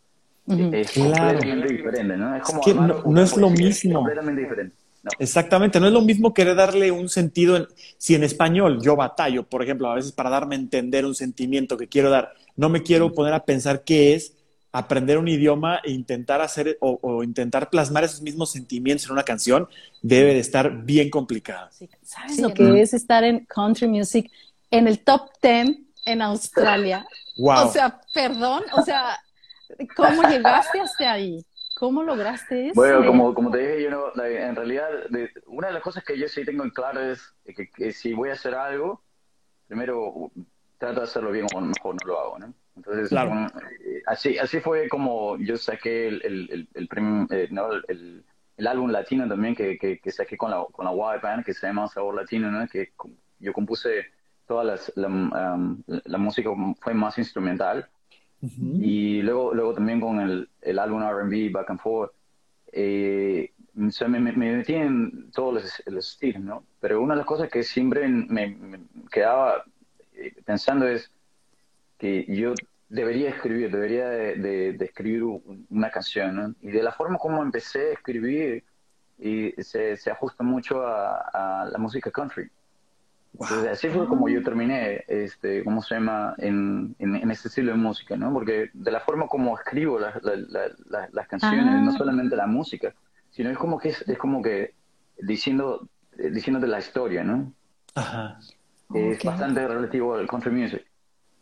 Es 0.71 0.93
completamente 0.93 1.73
diferente, 1.73 2.15
¿no? 2.15 2.35
Es 2.35 2.43
como 2.43 2.61
que 2.61 2.73
no, 2.73 3.21
es 3.21 3.35
lo 3.35 3.49
mismo. 3.49 3.95
completamente 3.95 4.41
diferente. 4.41 4.75
Exactamente, 5.19 5.79
no 5.79 5.87
es 5.87 5.93
lo 5.93 6.01
mismo 6.01 6.33
querer 6.33 6.55
darle 6.55 6.91
un 6.91 7.09
sentido, 7.09 7.67
si 7.97 8.15
en 8.15 8.23
español 8.23 8.81
yo 8.81 8.95
batallo, 8.95 9.43
por 9.43 9.63
ejemplo, 9.63 9.89
a 9.89 9.95
veces 9.95 10.11
para 10.11 10.29
darme 10.29 10.55
a 10.55 10.59
entender 10.59 11.05
un 11.05 11.15
sentimiento 11.15 11.77
que 11.77 11.87
quiero 11.87 12.09
dar, 12.09 12.33
no 12.55 12.69
me 12.69 12.83
quiero 12.83 13.13
poner 13.13 13.33
a 13.33 13.45
pensar 13.45 13.83
qué 13.83 14.15
es, 14.15 14.33
aprender 14.77 15.17
un 15.17 15.27
idioma 15.27 15.81
e 15.83 15.91
intentar 15.91 16.39
hacer 16.39 16.77
o, 16.81 17.23
intentar 17.23 17.69
plasmar 17.69 18.03
esos 18.03 18.21
mismos 18.21 18.51
sentimientos 18.51 19.07
en 19.07 19.13
una 19.13 19.23
canción 19.23 19.67
debe 20.03 20.33
de 20.33 20.39
estar 20.39 20.83
bien 20.83 21.09
complicado. 21.09 21.69
¿Sabes 22.03 22.39
lo 22.39 22.53
que 22.53 22.81
es 22.81 22.93
estar 22.93 23.23
en 23.23 23.45
country 23.45 23.87
music 23.87 24.31
en 24.69 24.87
el 24.87 24.99
top 24.99 25.31
10 25.41 25.79
en 26.05 26.21
Australia? 26.21 27.07
Wow. 27.37 27.67
O 27.67 27.71
sea, 27.71 27.99
perdón, 28.13 28.63
o 28.71 28.83
sea, 28.83 29.19
¿cómo 29.95 30.21
llegaste 30.29 30.79
hasta 30.79 31.11
ahí? 31.11 31.43
¿Cómo 31.75 32.03
lograste 32.03 32.67
eso? 32.67 32.73
Bueno, 32.75 33.05
como, 33.05 33.33
como 33.33 33.51
te 33.51 33.59
dije, 33.59 33.83
yo 33.83 33.89
no, 33.89 34.23
en 34.23 34.55
realidad, 34.55 34.89
una 35.47 35.67
de 35.67 35.73
las 35.73 35.83
cosas 35.83 36.03
que 36.03 36.17
yo 36.17 36.27
sí 36.27 36.45
tengo 36.45 36.63
en 36.63 36.69
claro 36.69 37.01
es 37.01 37.33
que, 37.45 37.91
si 37.91 38.13
voy 38.13 38.29
a 38.29 38.33
hacer 38.33 38.53
algo, 38.53 39.03
primero 39.67 40.31
trato 40.77 40.99
de 40.99 41.05
hacerlo 41.05 41.31
bien 41.31 41.47
o 41.53 41.61
mejor 41.61 41.95
no 41.95 42.07
lo 42.07 42.19
hago, 42.19 42.39
¿no? 42.39 42.53
Entonces, 42.75 43.11
eh, 43.11 43.86
así, 44.07 44.37
así 44.37 44.59
fue 44.59 44.87
como 44.89 45.37
yo 45.37 45.57
saqué 45.57 46.07
el, 46.07 46.21
el, 46.23 46.67
el, 46.73 46.89
eh, 47.29 47.47
no, 47.51 47.71
el, 47.87 48.23
el, 48.57 48.67
álbum 48.67 48.89
latino 48.89 49.27
también 49.27 49.53
que, 49.53 49.77
que, 49.77 50.11
saqué 50.11 50.37
con 50.37 50.49
la, 50.49 50.65
con 50.71 50.85
la 50.85 50.91
Wild 50.91 51.21
Band, 51.21 51.45
que 51.45 51.53
se 51.53 51.67
llama 51.67 51.87
Sabor 51.87 52.15
Latino, 52.15 52.49
¿no? 52.49 52.67
Que 52.67 52.93
yo 53.39 53.53
compuse 53.53 54.05
toda 54.47 54.63
las, 54.63 54.91
la, 54.95 55.07
um, 55.07 55.83
la 55.85 56.17
música 56.17 56.49
fue 56.79 56.93
más 56.93 57.17
instrumental. 57.17 57.87
Y 58.39 59.23
luego, 59.23 59.51
luego 59.51 59.73
también 59.73 59.99
con 59.99 60.19
el, 60.19 60.47
el 60.61 60.77
álbum 60.77 61.01
RB, 61.01 61.51
Back 61.51 61.71
and 61.71 61.79
Forth, 61.79 62.13
eh, 62.71 63.51
me, 63.73 64.19
me, 64.19 64.31
metí 64.31 64.75
en 64.75 65.31
todos 65.31 65.55
los, 65.55 65.83
los, 65.87 66.11
estilos, 66.13 66.43
¿no? 66.43 66.63
Pero 66.79 67.01
una 67.01 67.15
de 67.15 67.17
las 67.17 67.25
cosas 67.25 67.49
que 67.49 67.63
siempre 67.63 68.07
me, 68.07 68.47
me 68.47 68.79
quedaba 69.11 69.63
pensando 70.45 70.87
es 70.87 71.11
que 71.97 72.25
yo 72.27 72.53
debería 72.89 73.29
escribir, 73.29 73.71
debería 73.71 74.07
de, 74.09 74.77
escribir 74.79 75.23
una 75.69 75.91
canción, 75.91 76.35
¿no? 76.35 76.55
Y 76.61 76.71
de 76.71 76.83
la 76.83 76.91
forma 76.91 77.17
como 77.17 77.41
empecé 77.41 77.89
a 77.89 77.93
escribir, 77.93 78.63
y 79.19 79.51
se, 79.63 79.97
se 79.97 80.11
ajusta 80.11 80.43
mucho 80.43 80.85
a, 80.85 81.67
la 81.71 81.77
música 81.79 82.11
country. 82.11 82.49
así 83.71 83.89
fue 83.89 84.07
como 84.07 84.29
yo 84.29 84.43
terminé, 84.43 85.03
este, 85.07 85.63
¿cómo 85.63 85.81
se 85.81 85.95
llama?, 85.95 86.35
en, 86.37 86.95
en, 86.99 87.29
este 87.31 87.47
estilo 87.47 87.71
de 87.71 87.77
música, 87.77 88.15
¿no? 88.15 88.31
Porque 88.31 88.69
de 88.73 88.91
la 88.91 88.99
forma 88.99 89.27
como 89.27 89.57
escribo 89.57 89.99
las 89.99 91.27
canciones, 91.27 91.81
no 91.81 91.91
ah. 91.91 91.97
solamente 91.97 92.35
la 92.35 92.47
música, 92.47 92.93
sino 93.31 93.49
es 93.49 93.57
como 93.57 93.77
que 93.77 93.89
es, 93.89 94.01
es 94.07 94.17
como 94.17 94.41
que 94.41 94.75
diciendo, 95.19 95.87
diciéndote 96.15 96.67
la 96.67 96.79
historia, 96.79 97.23
¿no? 97.23 97.53
Ajá. 97.95 98.39
Es 98.93 99.23
bastante 99.23 99.67
relativo 99.67 100.15
al 100.15 100.27
country 100.27 100.51
music. 100.51 100.85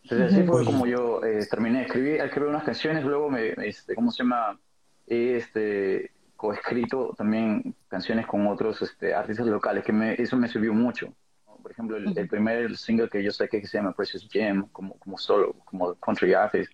Entonces 0.06 0.34
así 0.34 0.44
fue 0.44 0.64
como 0.64 0.86
yo 0.86 1.24
eh, 1.24 1.48
terminé 1.50 1.80
de 1.80 1.86
escribir, 1.86 2.22
escribir 2.22 2.50
unas 2.50 2.64
canciones, 2.64 3.04
luego 3.04 3.28
me, 3.28 3.56
este, 3.68 3.96
¿cómo 3.96 4.12
se 4.12 4.22
llama? 4.22 4.60
He 5.08 5.38
este, 5.38 6.12
coescrito 6.36 7.16
también 7.18 7.76
canciones 7.88 8.28
con 8.28 8.46
otros 8.46 8.84
este, 8.84 9.16
artistas 9.16 9.48
locales, 9.48 9.84
que 9.84 9.92
me, 9.92 10.14
eso 10.14 10.38
me 10.38 10.48
sirvió 10.48 10.76
mucho. 10.76 11.12
Por 11.60 11.72
ejemplo, 11.72 11.98
el, 11.98 12.28
primer 12.28 12.78
single 12.78 13.10
que 13.10 13.24
yo 13.24 13.32
saqué 13.32 13.60
que 13.60 13.66
se 13.66 13.80
llama 13.80 13.94
Precious 13.94 14.28
Gem, 14.30 14.68
como, 14.72 14.94
como 15.00 15.18
solo, 15.18 15.54
como 15.66 15.96
country 15.96 16.36
artist, 16.36 16.72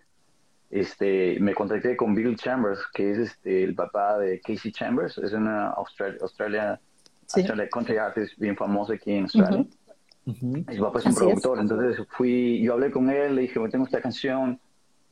este, 0.69 1.37
me 1.39 1.53
contacté 1.53 1.95
con 1.95 2.13
Bill 2.13 2.35
Chambers, 2.35 2.81
que 2.93 3.11
es 3.11 3.17
este, 3.17 3.63
el 3.63 3.75
papá 3.75 4.17
de 4.17 4.41
Casey 4.41 4.73
Chambers, 4.73 5.17
es 5.19 5.31
una 5.31 5.69
Australia, 5.69 6.17
Australia, 6.21 6.79
country 7.71 7.97
artist 7.97 8.37
bien 8.37 8.57
famosa 8.57 8.95
aquí 8.95 9.13
en 9.13 9.23
Australia. 9.23 9.65
Mi 10.41 10.63
papá 10.63 10.99
es 10.99 11.05
un 11.05 11.15
productor, 11.15 11.59
entonces 11.59 12.05
fui, 12.09 12.61
yo 12.61 12.73
hablé 12.73 12.91
con 12.91 13.09
él, 13.09 13.35
le 13.35 13.43
dije, 13.43 13.59
bueno, 13.59 13.71
tengo 13.71 13.85
esta 13.85 14.01
canción, 14.01 14.59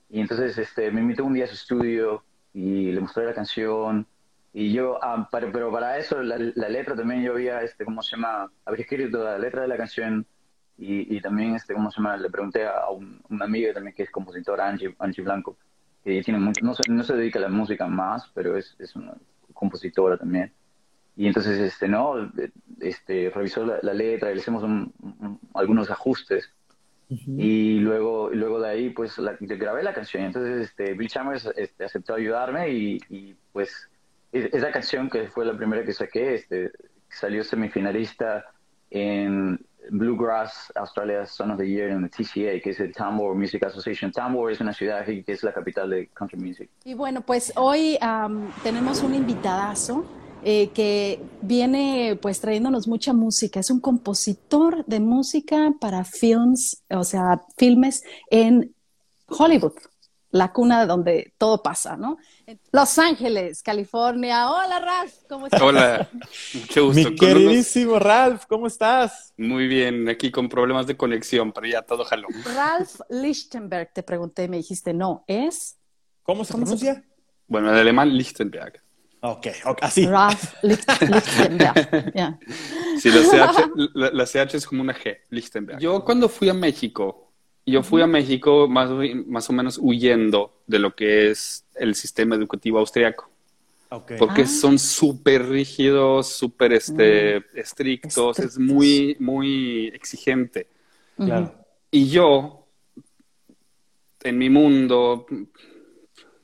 y 0.09 0.21
entonces 0.21 0.57
este, 0.57 0.91
me 0.91 1.01
invitó 1.01 1.25
un 1.25 1.33
día 1.33 1.45
a 1.45 1.47
su 1.47 1.55
estudio 1.55 2.23
y 2.53 2.91
le 2.91 3.01
mostré 3.01 3.25
la 3.25 3.33
canción, 3.33 4.07
y 4.53 4.73
yo, 4.73 4.97
ah, 5.03 5.29
pero 5.31 5.71
para 5.71 5.97
eso 5.97 6.21
la, 6.23 6.37
letra 6.37 6.95
también 6.95 7.21
yo 7.21 7.33
había, 7.33 7.61
este, 7.61 7.85
¿cómo 7.85 8.01
se 8.01 8.15
llama? 8.15 8.51
Había 8.65 8.81
escrito 8.81 9.23
la 9.23 9.37
letra 9.37 9.61
de 9.61 9.67
la 9.67 9.77
canción 9.77 10.25
y, 10.77 11.15
y 11.15 11.21
también, 11.21 11.55
este, 11.55 11.73
¿cómo 11.73 11.91
se 11.91 11.97
llama? 11.97 12.17
Le 12.17 12.29
pregunté 12.29 12.65
a 12.65 12.89
un, 12.89 13.21
una 13.29 13.45
amiga 13.45 13.73
también 13.73 13.95
que 13.95 14.03
es 14.03 14.11
compositora, 14.11 14.67
Angie, 14.67 14.95
Angie 14.97 15.23
Blanco, 15.23 15.57
que 16.03 16.21
tiene 16.23 16.39
mucho, 16.39 16.65
no, 16.65 16.73
no, 16.87 17.03
se 17.03 17.15
dedica 17.15 17.37
a 17.37 17.43
la 17.43 17.49
música 17.49 17.85
más, 17.85 18.31
pero 18.33 18.57
es, 18.57 18.75
es 18.79 18.95
una 18.95 19.13
compositora 19.53 20.17
también. 20.17 20.51
Y 21.19 21.27
entonces, 21.27 21.59
este, 21.59 21.89
¿no? 21.89 22.31
Este, 22.79 23.29
revisó 23.29 23.65
la, 23.65 23.93
letra, 23.93 24.29
le 24.29 24.37
hicimos 24.37 24.63
algunos 25.53 25.91
ajustes. 25.91 26.49
Y 27.09 27.79
luego, 27.79 28.29
luego 28.31 28.61
de 28.61 28.69
ahí, 28.69 28.89
pues, 28.91 29.17
la, 29.17 29.35
grabé 29.37 29.83
la 29.83 29.93
canción. 29.93 30.23
Entonces, 30.23 30.69
este, 30.69 30.93
Bill 30.93 31.09
Chambers 31.09 31.49
este, 31.57 31.83
aceptó 31.83 32.13
ayudarme 32.13 32.69
y, 32.69 33.01
y, 33.09 33.35
pues, 33.51 33.89
esa 34.31 34.71
canción 34.71 35.09
que 35.09 35.27
fue 35.27 35.43
la 35.45 35.57
primera 35.57 35.83
que 35.83 35.91
saqué, 35.91 36.35
este, 36.35 36.71
salió 37.09 37.43
semifinalista 37.43 38.45
en 38.89 39.59
Bluegrass 39.89 40.71
Australia 40.75 41.25
Son 41.25 41.51
of 41.51 41.57
the 41.57 41.67
Year 41.67 41.89
en 41.89 42.05
el 42.05 42.09
TCA, 42.09 42.61
que 42.63 42.69
es 42.69 42.79
el 42.79 42.93
Tambour 42.93 43.35
Music 43.35 43.61
Association. 43.65 44.13
Tambour 44.13 44.53
es 44.53 44.61
una 44.61 44.71
ciudad 44.71 45.03
que 45.03 45.25
es 45.27 45.43
la 45.43 45.51
capital 45.51 45.89
de 45.89 46.07
country 46.13 46.39
music. 46.39 46.69
Y 46.85 46.93
bueno, 46.93 47.19
pues 47.19 47.51
hoy 47.57 47.99
tenemos 48.63 49.03
un 49.03 49.15
invitadazo 49.15 50.05
eh, 50.43 50.69
que 50.69 51.21
viene 51.41 52.17
pues 52.21 52.39
trayéndonos 52.39 52.87
mucha 52.87 53.13
música. 53.13 53.59
Es 53.59 53.69
un 53.69 53.79
compositor 53.79 54.85
de 54.85 54.99
música 54.99 55.73
para 55.79 56.03
films, 56.03 56.83
o 56.89 57.03
sea, 57.03 57.41
filmes 57.57 58.03
en 58.29 58.73
Hollywood, 59.27 59.73
la 60.31 60.53
cuna 60.53 60.85
donde 60.85 61.33
todo 61.37 61.61
pasa, 61.63 61.97
¿no? 61.97 62.17
Los 62.71 62.97
Ángeles, 62.99 63.63
California. 63.63 64.49
Hola, 64.49 64.79
Ralph, 64.79 65.13
¿cómo 65.27 65.47
estás? 65.47 65.61
Hola, 65.61 66.09
mucho 66.53 66.85
gusto. 66.85 67.09
Mi 67.09 67.15
queridísimo 67.15 67.99
Ralph, 67.99 68.45
¿cómo 68.47 68.67
estás? 68.67 69.33
Muy 69.37 69.67
bien, 69.67 70.07
aquí 70.07 70.31
con 70.31 70.49
problemas 70.49 70.87
de 70.87 70.95
conexión, 70.97 71.51
pero 71.51 71.67
ya 71.67 71.81
todo 71.81 72.05
jaló. 72.05 72.27
Ralph 72.55 72.99
Lichtenberg, 73.09 73.91
te 73.93 74.03
pregunté, 74.03 74.47
me 74.47 74.57
dijiste, 74.57 74.93
no, 74.93 75.23
es... 75.27 75.77
¿Cómo 76.23 76.45
se 76.45 76.53
pronuncia? 76.53 77.03
Bueno, 77.47 77.69
en 77.69 77.75
alemán 77.75 78.15
Lichtenberg. 78.15 78.83
Ok, 79.21 79.47
okay 79.65 79.87
así. 79.87 80.05
Ralph 80.05 80.55
Lichtenberg. 80.63 82.13
yeah. 82.15 82.39
Sí, 82.99 83.09
la 83.93 84.25
CH, 84.25 84.53
es 84.55 84.65
como 84.65 84.81
una 84.81 84.93
G, 84.93 85.17
Lichtenberg. 85.29 85.79
Yo 85.79 86.03
cuando 86.05 86.29
fui 86.29 86.47
a 86.49 86.53
México, 86.53 87.29
yo 87.65 87.83
fui 87.83 88.01
a 88.01 88.07
México 88.07 88.67
más, 88.67 88.89
más 89.27 89.49
o 89.49 89.53
menos 89.53 89.77
huyendo 89.81 90.61
de 90.67 90.79
lo 90.79 90.95
que 90.95 91.31
es 91.31 91.65
el 91.75 91.95
sistema 91.95 92.35
educativo 92.35 92.79
austriaco. 92.79 93.29
Okay. 93.91 94.17
Porque 94.17 94.43
ah. 94.43 94.47
son 94.47 94.77
súper 94.77 95.49
rígidos, 95.49 96.27
súper 96.27 96.73
este, 96.73 97.39
mm. 97.39 97.43
estrictos, 97.55 98.39
es 98.39 98.57
muy, 98.57 99.17
muy 99.19 99.87
exigente. 99.87 100.67
Claro. 101.17 101.53
Y 101.91 102.07
yo, 102.09 102.67
en 104.23 104.37
mi 104.37 104.49
mundo, 104.49 105.25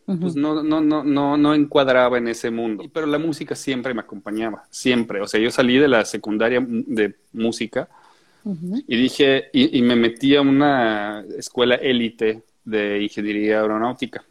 pues 0.06 0.36
no, 0.36 0.62
no, 0.62 0.82
no, 0.82 1.04
no, 1.04 1.36
no 1.36 1.54
encuadraba 1.56 2.18
en 2.20 2.28
ese 2.28 2.52
mundo. 2.52 2.86
Pero 2.94 3.08
la 3.08 3.18
música 3.18 3.56
siempre 3.56 3.94
me 3.94 4.02
acompañaba, 4.02 4.66
siempre. 4.70 5.22
O 5.22 5.28
sea, 5.28 5.40
yo 5.40 5.50
salí 5.50 5.78
de 5.78 5.88
la 5.88 6.06
secundaria 6.06 6.64
de 6.68 7.16
música 7.34 7.90
y 8.88 8.96
dije, 8.96 9.46
y, 9.54 9.82
me 9.82 9.96
metí 9.96 10.36
a 10.36 10.42
una 10.42 11.26
escuela 11.36 11.76
élite 11.76 12.44
de 12.64 13.02
ingeniería 13.02 13.62
aeronáutica. 13.62 14.24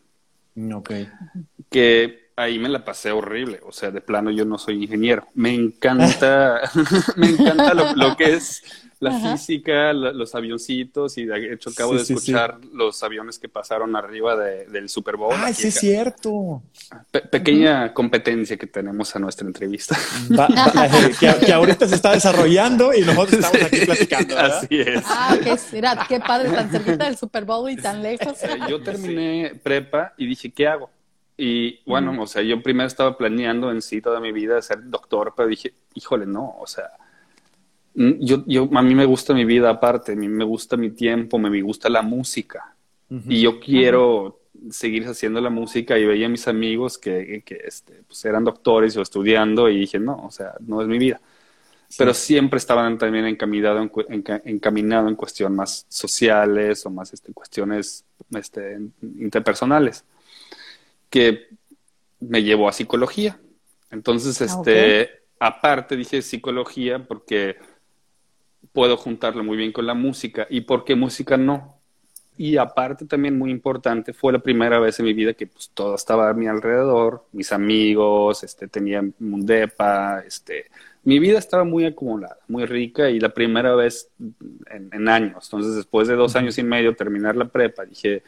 Ok. 0.73 0.93
Que 1.69 2.24
ahí 2.37 2.59
me 2.59 2.69
la 2.69 2.85
pasé 2.85 3.13
horrible. 3.13 3.61
O 3.65 3.73
sea, 3.73 3.91
de 3.91 4.01
plano 4.01 4.31
yo 4.31 4.45
no 4.45 4.59
soy 4.59 4.83
ingeniero. 4.83 5.27
Me 5.35 5.55
encanta, 5.55 6.71
me 7.17 7.29
encanta 7.29 7.75
lo 7.75 8.17
que 8.17 8.35
es 8.35 8.63
la 9.05 9.33
física, 9.33 9.93
los 9.93 10.35
avioncitos, 10.35 11.19
y 11.19 11.27
de 11.27 11.53
hecho 11.53 11.71
acabo 11.71 11.95
de 11.95 12.03
escuchar 12.03 12.59
los 12.73 13.03
aviones 13.03 13.39
que 13.39 13.49
pasaron 13.49 13.95
arriba 13.97 14.37
del 14.37 14.89
Super 14.89 15.17
Bowl. 15.17 15.35
¡Ay, 15.37 15.55
sí 15.55 15.69
es 15.69 15.75
cierto! 15.75 16.63
pequeña 17.31 17.93
competencia 17.93 18.57
que 18.57 18.67
tenemos 18.67 19.15
a 19.15 19.19
nuestra 19.19 19.47
entrevista. 19.47 19.97
que, 21.21 21.53
ahorita 21.53 21.87
se 21.87 21.95
está 21.97 22.13
desarrollando 22.13 22.95
y 22.95 23.03
nosotros 23.03 23.33
estamos 23.45 23.67
aquí 23.67 23.85
platicando. 23.85 24.39
Así 24.39 24.81
es. 24.81 25.03
Ah, 25.07 25.37
qué, 25.43 25.57
mira, 25.73 26.07
qué 26.09 26.21
padre, 26.21 26.51
tan 26.51 26.71
cerquita 26.71 27.05
del 27.05 27.17
Super 27.17 27.45
Bowl 27.45 27.71
y 27.71 27.77
tan 27.77 28.03
lejos. 28.03 28.43
Eh, 28.43 28.59
yo 28.69 28.83
terminé 28.83 29.53
prepa 29.63 30.15
y 30.17 30.27
dije, 30.27 30.51
¿qué 30.51 30.67
hago? 30.67 30.91
Y 31.37 31.81
bueno, 31.85 32.23
o 32.23 32.27
sea, 32.27 32.43
yo 32.43 32.63
primero 32.63 32.87
estaba 32.87 33.17
planeando 33.17 33.71
en 33.71 33.83
sí 33.83 34.01
toda 34.01 34.21
mi 34.21 34.31
vida 34.31 34.63
ser 34.63 34.89
doctor, 34.89 35.35
pero 35.37 35.49
dije, 35.49 35.75
híjole, 35.95 36.27
no, 36.27 36.57
o 36.61 36.67
sea, 36.67 36.91
yo, 37.95 38.45
yo, 38.47 38.69
a 38.73 38.83
mí 38.83 38.95
me 38.95 39.05
gusta 39.05 39.35
mi 39.35 39.45
vida 39.45 39.71
aparte, 39.71 40.13
a 40.13 40.17
mí 40.17 40.29
me 40.29 40.45
gusta 40.45 40.77
mi 40.77 40.91
tiempo, 40.91 41.39
me, 41.39 41.63
gusta 41.63 41.89
la 41.89 42.03
música. 42.03 42.75
Y 43.29 43.43
yo 43.43 43.61
quiero 43.61 44.41
seguir 44.71 45.07
haciendo 45.07 45.41
la 45.41 45.51
música 45.51 45.97
y 45.97 46.05
veía 46.05 46.27
a 46.27 46.31
mis 46.31 46.49
amigos 46.49 46.99
que, 46.99 47.43
que 47.45 47.61
este, 47.65 48.03
pues 48.07 48.25
eran 48.25 48.43
doctores 48.43 48.97
o 48.97 49.03
estudiando 49.03 49.69
y 49.69 49.79
dije, 49.79 50.01
no, 50.01 50.25
o 50.25 50.31
sea, 50.31 50.55
no 50.61 50.83
es 50.83 50.89
mi 50.89 50.99
vida. 50.99 51.21
Pero 51.97 52.13
siempre 52.15 52.57
estaban 52.57 52.99
también 52.99 53.27
encaminado 53.27 53.79
en, 53.81 54.25
encaminado 54.45 55.09
en 55.09 55.15
cuestiones 55.15 55.57
más 55.57 55.87
sociales 55.89 56.85
o 56.87 56.91
más 56.91 57.13
este, 57.13 57.33
cuestiones 57.33 58.05
este, 58.35 58.81
interpersonales. 59.03 60.05
Que 61.15 61.47
me 62.19 62.43
llevó 62.43 62.69
a 62.69 62.73
psicología. 62.73 63.39
Entonces, 63.89 64.43
Ah, 64.43 64.47
este, 64.47 65.11
aparte 65.39 65.97
dije 65.97 66.21
psicología 66.23 67.05
porque 67.05 67.55
puedo 68.73 68.97
juntarlo 68.97 69.45
muy 69.45 69.57
bien 69.57 69.71
con 69.71 69.87
la 69.87 69.95
música 69.95 70.49
y 70.51 70.63
porque 70.63 70.97
música 70.97 71.37
no. 71.37 71.79
Y 72.37 72.57
aparte 72.57 73.07
también 73.07 73.39
muy 73.39 73.53
importante, 73.53 74.13
fue 74.13 74.33
la 74.33 74.41
primera 74.41 74.81
vez 74.81 74.99
en 74.99 75.07
mi 75.07 75.13
vida 75.13 75.35
que 75.35 75.47
pues 75.47 75.71
todo 75.73 75.95
estaba 75.95 76.31
a 76.31 76.35
mi 76.35 76.49
alrededor, 76.49 77.25
mis 77.31 77.53
amigos, 77.53 78.43
este, 78.43 78.67
tenía 78.67 79.01
un 79.21 79.47
depa, 79.47 80.25
este, 80.27 80.69
mi 81.05 81.21
vida 81.21 81.39
estaba 81.39 81.63
muy 81.63 81.85
acumulada, 81.85 82.39
muy 82.49 82.67
rica 82.67 83.09
y 83.09 83.21
la 83.21 83.29
primera 83.29 83.77
vez 83.77 84.11
en, 84.19 84.91
en 84.93 85.09
años. 85.09 85.45
Entonces, 85.45 85.77
después 85.77 86.09
de 86.09 86.17
dos 86.17 86.35
años 86.35 86.59
y 86.59 86.65
medio 86.65 86.97
terminar 86.97 87.37
la 87.37 87.45
prepa, 87.45 87.85
dije, 87.85 88.25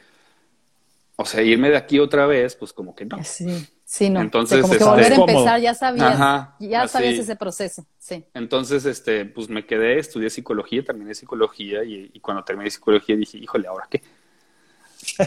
o 1.16 1.24
sea, 1.24 1.42
irme 1.42 1.70
de 1.70 1.76
aquí 1.76 1.98
otra 1.98 2.26
vez, 2.26 2.56
pues 2.56 2.72
como 2.72 2.94
que 2.94 3.04
no. 3.06 3.22
Sí, 3.24 3.66
sí, 3.84 4.10
no. 4.10 4.20
Entonces, 4.20 4.60
como 4.60 4.72
que 4.72 4.76
este- 4.78 4.90
volver 4.90 5.12
a 5.12 5.16
empezar, 5.16 5.60
ya 5.60 5.74
sabías, 5.74 6.14
Ajá, 6.14 6.56
ya 6.60 6.82
así. 6.82 6.92
sabías 6.92 7.18
ese 7.18 7.36
proceso, 7.36 7.86
sí. 7.98 8.24
Entonces, 8.34 8.84
este, 8.84 9.24
pues 9.24 9.48
me 9.48 9.64
quedé, 9.66 9.98
estudié 9.98 10.28
psicología, 10.30 10.84
terminé 10.84 11.14
psicología 11.14 11.84
y, 11.84 12.10
y 12.12 12.20
cuando 12.20 12.44
terminé 12.44 12.70
psicología 12.70 13.16
dije, 13.16 13.38
híjole, 13.38 13.66
¿ahora 13.68 13.86
qué? 13.90 14.02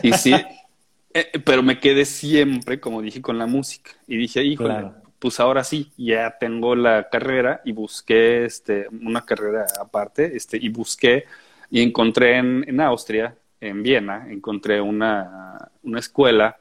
Y 0.03 0.13
sí, 0.13 0.33
eh, 1.13 1.31
pero 1.45 1.63
me 1.63 1.79
quedé 1.79 2.05
siempre, 2.05 2.79
como 2.79 3.01
dije, 3.01 3.21
con 3.21 3.37
la 3.37 3.45
música. 3.47 3.91
Y 4.07 4.17
dije, 4.17 4.43
híjole, 4.43 4.69
Claro. 4.79 4.95
pues 5.19 5.39
ahora 5.39 5.63
sí, 5.63 5.91
ya 5.97 6.37
tengo 6.39 6.75
la 6.75 7.09
carrera 7.09 7.61
y 7.65 7.71
busqué 7.71 8.45
este, 8.45 8.87
una 8.89 9.25
carrera 9.25 9.65
aparte 9.79 10.35
este, 10.35 10.57
y 10.57 10.69
busqué 10.69 11.25
y 11.71 11.81
encontré 11.81 12.37
en, 12.37 12.65
en 12.67 12.81
Austria, 12.81 13.35
en 13.61 13.83
Viena, 13.83 14.27
encontré 14.29 14.81
una, 14.81 15.69
una 15.83 15.99
escuela 15.99 16.57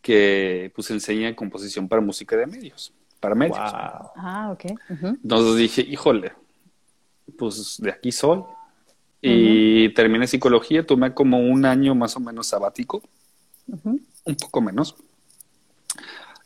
que 0.00 0.70
pues 0.74 0.90
enseña 0.90 1.34
composición 1.34 1.88
para 1.88 2.02
música 2.02 2.36
de 2.36 2.46
medios, 2.46 2.92
para 3.20 3.34
medios. 3.34 3.58
Wow. 3.58 4.10
Ah, 4.16 4.50
ok. 4.52 4.64
ujú. 4.90 5.06
Entonces 5.22 5.56
dije, 5.56 5.80
híjole, 5.82 6.32
pues 7.38 7.78
de 7.80 7.90
aquí 7.90 8.12
soy. 8.12 8.42
Y 9.26 9.88
terminé 9.94 10.26
psicología, 10.26 10.86
tomé 10.86 11.14
como 11.14 11.38
un 11.38 11.64
año 11.64 11.94
más 11.94 12.14
o 12.16 12.20
menos 12.20 12.48
sabático, 12.48 13.02
Ujú. 13.66 13.98
un 14.24 14.34
poco 14.36 14.60
menos, 14.60 14.94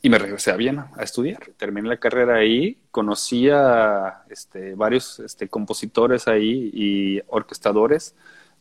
y 0.00 0.08
me 0.08 0.18
regresé 0.18 0.52
a 0.52 0.56
Viena 0.56 0.92
a 0.96 1.02
estudiar. 1.02 1.40
Terminé 1.56 1.88
la 1.88 1.96
carrera 1.96 2.36
ahí, 2.36 2.78
conocí 2.92 3.48
a 3.50 4.22
este, 4.30 4.76
varios 4.76 5.18
este, 5.18 5.48
compositores 5.48 6.28
ahí 6.28 6.70
y 6.72 7.20
orquestadores, 7.26 8.14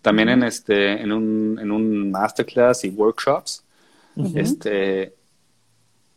también 0.08 0.30
en, 0.30 0.44
este, 0.44 1.02
en, 1.02 1.12
un, 1.12 1.60
en 1.62 1.70
un 1.70 2.10
masterclass 2.12 2.86
y 2.86 2.90
workshops. 2.92 3.62
Este, 4.36 5.14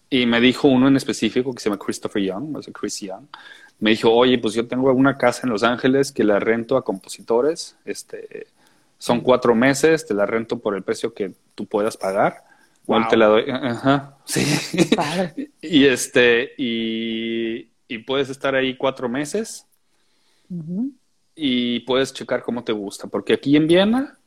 y 0.08 0.26
me 0.26 0.40
dijo 0.40 0.68
uno 0.68 0.86
en 0.86 0.94
específico 0.94 1.52
que 1.52 1.60
se 1.60 1.68
llama 1.68 1.82
Christopher 1.84 2.22
Young, 2.22 2.56
o 2.56 2.62
sea, 2.62 2.72
Chris 2.72 3.00
Young. 3.00 3.24
Me 3.80 3.90
dijo, 3.90 4.12
oye, 4.12 4.38
pues 4.38 4.54
yo 4.54 4.68
tengo 4.68 4.92
una 4.92 5.18
casa 5.18 5.40
en 5.42 5.50
Los 5.50 5.64
Ángeles 5.64 6.12
que 6.12 6.22
la 6.22 6.38
rento 6.38 6.76
a 6.76 6.84
compositores. 6.84 7.76
Este, 7.84 8.46
son 8.96 9.22
cuatro 9.22 9.56
meses, 9.56 10.06
te 10.06 10.14
la 10.14 10.24
rento 10.24 10.60
por 10.60 10.76
el 10.76 10.84
precio 10.84 11.12
que 11.12 11.32
tú 11.56 11.66
puedas 11.66 11.96
pagar. 11.96 12.44
Wow. 12.86 13.08
te 13.10 13.16
la 13.16 13.26
doy. 13.26 13.50
Ajá, 13.50 14.18
sí. 14.24 14.46
Y 15.60 15.86
este, 15.86 16.52
y, 16.56 17.70
y 17.88 17.98
puedes 17.98 18.30
estar 18.30 18.54
ahí 18.54 18.76
cuatro 18.76 19.08
meses 19.08 19.66
Ujú. 20.48 20.92
Y 21.34 21.80
puedes 21.80 22.12
checar 22.12 22.42
cómo 22.42 22.64
te 22.64 22.72
gusta. 22.72 23.06
Porque 23.08 23.34
aquí 23.34 23.56
en 23.56 23.66
Viena 23.66 24.18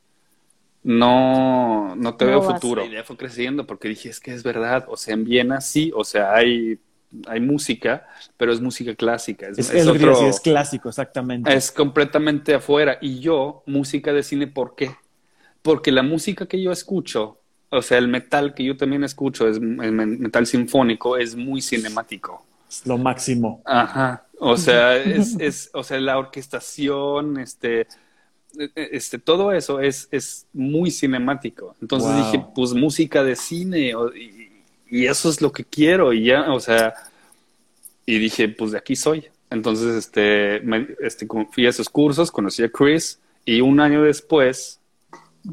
no, 0.82 1.96
no 1.96 2.16
te 2.16 2.24
No 2.24 2.30
veo 2.30 2.42
futuro. 2.42 2.82
La 2.82 2.88
idea 2.88 3.04
fue 3.04 3.16
creciendo 3.16 3.66
porque 3.66 3.88
dije, 3.88 4.08
es 4.10 4.20
que 4.20 4.32
es 4.34 4.42
verdad. 4.42 4.84
O 4.88 4.96
sea, 4.96 5.14
en 5.14 5.24
Viena 5.24 5.60
sí, 5.60 5.92
o 5.94 6.04
sea, 6.04 6.34
hay, 6.34 6.78
hay 7.26 7.40
música, 7.40 8.06
pero 8.36 8.52
es 8.52 8.60
música 8.60 8.94
clásica. 8.94 9.48
Es, 9.48 9.58
Es, 9.58 9.70
es 9.70 9.74
es 9.76 9.86
lo 9.86 9.92
que 9.92 9.98
otro- 10.00 10.10
decía, 10.10 10.28
es 10.28 10.40
clásico, 10.40 10.88
exactamente. 10.88 11.50
es 11.54 11.72
completamente 11.72 12.54
afuera. 12.54 12.98
Y 13.00 13.20
yo, 13.20 13.62
música 13.66 14.12
de 14.12 14.22
cine, 14.22 14.46
¿por 14.46 14.74
qué? 14.74 14.96
Porque 15.62 15.92
la 15.92 16.02
música 16.02 16.46
que 16.46 16.62
yo 16.62 16.72
escucho, 16.72 17.40
o 17.70 17.82
sea, 17.82 17.98
el 17.98 18.08
metal 18.08 18.54
que 18.54 18.64
yo 18.64 18.76
también 18.76 19.04
escucho, 19.04 19.48
es 19.48 19.56
el 19.58 19.92
metal 19.92 20.46
sinfónico, 20.46 21.16
es 21.16 21.36
muy 21.36 21.62
cinemático. 21.62 22.44
Es 22.68 22.86
lo 22.86 22.98
máximo. 22.98 23.62
Ajá. 23.64 24.23
O 24.38 24.56
sea, 24.56 24.96
es, 24.96 25.36
es, 25.40 25.70
o 25.74 25.82
sea, 25.84 26.00
la 26.00 26.18
orquestación, 26.18 27.38
este, 27.38 27.82
eh, 28.58 28.70
este, 28.92 29.18
todo 29.18 29.52
eso 29.52 29.80
es, 29.80 30.08
es 30.10 30.46
muy 30.52 30.90
cinemático. 30.90 31.76
Entonces 31.82 32.08
Wow. 32.08 32.16
dije, 32.16 32.40
pues 32.54 32.72
música 32.74 33.24
de 33.24 33.36
cine, 33.36 33.92
y, 34.16 34.64
y 34.90 35.06
eso 35.06 35.28
es 35.30 35.40
lo 35.42 35.52
que 35.52 35.64
quiero, 35.64 36.12
y 36.12 36.24
ya, 36.24 36.52
o 36.52 36.60
sea, 36.60 36.94
y 38.06 38.18
dije, 38.18 38.48
pues 38.48 38.72
de 38.72 38.78
aquí 38.78 38.96
soy. 38.96 39.26
Entonces, 39.50 39.94
este, 39.94 40.60
me- 40.64 40.88
este, 41.00 41.26
fui 41.50 41.66
a 41.66 41.70
esos 41.70 41.88
cursos, 41.88 42.30
conocí 42.30 42.62
a 42.62 42.70
Chris, 42.70 43.20
y 43.44 43.60
un 43.60 43.80
año 43.80 44.02
después, 44.02 44.80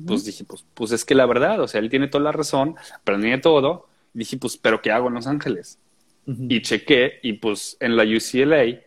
pues 0.06 0.26
dije, 0.26 0.44
pues, 0.46 0.66
pues 0.74 0.92
es 0.92 1.06
que 1.06 1.16
la 1.16 1.26
verdad, 1.26 1.62
o 1.62 1.68
sea, 1.68 1.82
él 1.82 1.90
tiene 1.90 2.08
toda 2.08 2.24
la 2.26 2.32
razón, 2.32 2.76
aprendí 2.96 3.40
todo, 3.42 3.88
y 4.14 4.20
dije, 4.20 4.38
pues, 4.38 4.58
pero 4.58 4.82
¿qué 4.82 4.92
hago 4.92 5.08
en 5.10 5.16
Los 5.16 5.28
Ángeles? 5.28 5.80
Y 6.26 6.62
chequé 6.62 7.20
y 7.24 7.34
pues 7.34 7.78
en 7.80 7.96
la 7.96 8.04
UCLA 8.04 8.80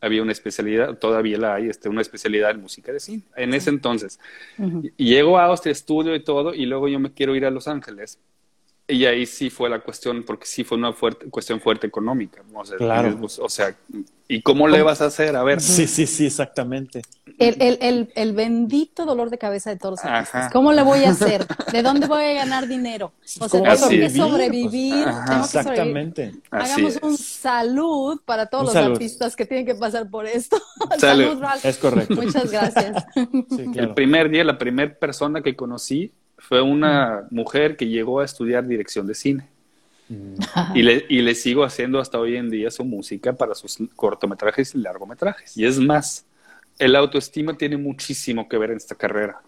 había 0.00 0.22
una 0.22 0.32
especialidad, 0.32 0.98
todavía 0.98 1.38
la 1.38 1.54
hay, 1.56 1.68
este, 1.68 1.88
una 1.88 2.00
especialidad 2.00 2.52
en 2.52 2.62
música 2.62 2.92
de 2.92 3.00
cine. 3.00 3.22
En 3.36 3.52
ese 3.54 3.70
entonces, 3.70 4.18
y 4.96 5.04
llego 5.04 5.38
a 5.38 5.44
Austria, 5.44 5.72
estudio 5.72 6.14
y 6.14 6.24
todo, 6.24 6.54
y 6.54 6.66
luego 6.66 6.88
yo 6.88 6.98
me 6.98 7.12
quiero 7.12 7.36
ir 7.36 7.44
a 7.44 7.50
Los 7.50 7.68
Ángeles. 7.68 8.18
Y 8.90 9.04
ahí 9.06 9.26
sí 9.26 9.50
fue 9.50 9.68
la 9.70 9.80
cuestión, 9.80 10.22
porque 10.24 10.46
sí 10.46 10.64
fue 10.64 10.76
una 10.78 10.92
fuerte, 10.92 11.26
cuestión 11.30 11.60
fuerte 11.60 11.86
económica. 11.86 12.42
O 12.54 12.64
sea, 12.64 12.76
Claro. 12.76 13.16
o 13.22 13.48
sea, 13.48 13.74
¿y 14.28 14.42
cómo 14.42 14.68
le 14.68 14.82
vas 14.82 15.00
a 15.00 15.06
hacer? 15.06 15.36
A 15.36 15.42
ver, 15.42 15.60
Sí, 15.60 15.86
sí, 15.86 16.06
sí, 16.06 16.26
exactamente. 16.26 17.02
El, 17.38 17.56
el, 17.62 17.78
el, 17.80 18.12
el 18.16 18.32
bendito 18.34 19.06
dolor 19.06 19.30
de 19.30 19.38
cabeza 19.38 19.70
de 19.70 19.76
todos 19.76 19.92
los 19.92 20.04
artistas. 20.04 20.34
Ajá. 20.42 20.50
¿Cómo 20.52 20.72
le 20.72 20.82
voy 20.82 21.04
a 21.04 21.10
hacer? 21.10 21.46
¿De 21.72 21.82
dónde 21.82 22.06
voy 22.06 22.22
a 22.22 22.32
ganar 22.34 22.68
dinero? 22.68 23.12
O 23.40 23.48
sea, 23.48 23.48
¿Cómo 23.48 23.64
tengo 23.64 23.88
que 23.88 23.94
vivir? 23.96 24.10
sobrevivir. 24.16 25.04
Pues, 25.04 25.14
tengo 25.14 25.24
que 25.24 25.30
sobrevivir. 25.30 25.40
Exactamente. 25.44 26.32
Hagamos 26.50 26.98
un 27.02 27.16
salud 27.16 28.20
para 28.24 28.46
todos 28.46 28.62
Un 28.62 28.66
los 28.66 28.74
salud. 28.74 28.92
artistas 28.92 29.36
que 29.36 29.46
tienen 29.46 29.64
que 29.66 29.74
pasar 29.74 30.10
por 30.10 30.26
esto. 30.26 30.60
Salud. 30.98 31.24
salud, 31.24 31.40
Ralph. 31.40 31.64
Es 31.64 31.78
correcto. 31.78 32.14
Muchas 32.16 32.50
gracias. 32.50 33.04
Sí, 33.14 33.62
El 33.62 33.70
claro. 33.72 33.94
primer 33.94 34.28
día, 34.30 34.44
la 34.44 34.58
primera 34.58 34.92
persona 34.94 35.40
que 35.42 35.56
conocí 35.56 36.12
fue 36.40 36.60
una 36.60 37.26
mujer 37.30 37.76
que 37.76 37.86
llegó 37.86 38.20
a 38.20 38.24
estudiar 38.24 38.66
dirección 38.66 39.06
de 39.06 39.14
cine. 39.14 39.48
Y 40.74 40.82
le, 40.82 41.04
y 41.08 41.22
le 41.22 41.36
sigo 41.36 41.62
haciendo 41.62 42.00
hasta 42.00 42.18
hoy 42.18 42.36
en 42.36 42.50
día 42.50 42.70
su 42.72 42.84
música 42.84 43.32
para 43.32 43.54
sus 43.54 43.78
cortometrajes 43.94 44.74
y 44.74 44.78
largometrajes. 44.78 45.56
Y 45.56 45.64
es 45.64 45.78
más, 45.78 46.26
el 46.80 46.96
autoestima 46.96 47.56
tiene 47.56 47.76
muchísimo 47.76 48.48
que 48.48 48.58
ver 48.58 48.72
en 48.72 48.78
esta 48.78 48.96
carrera. 48.96 49.40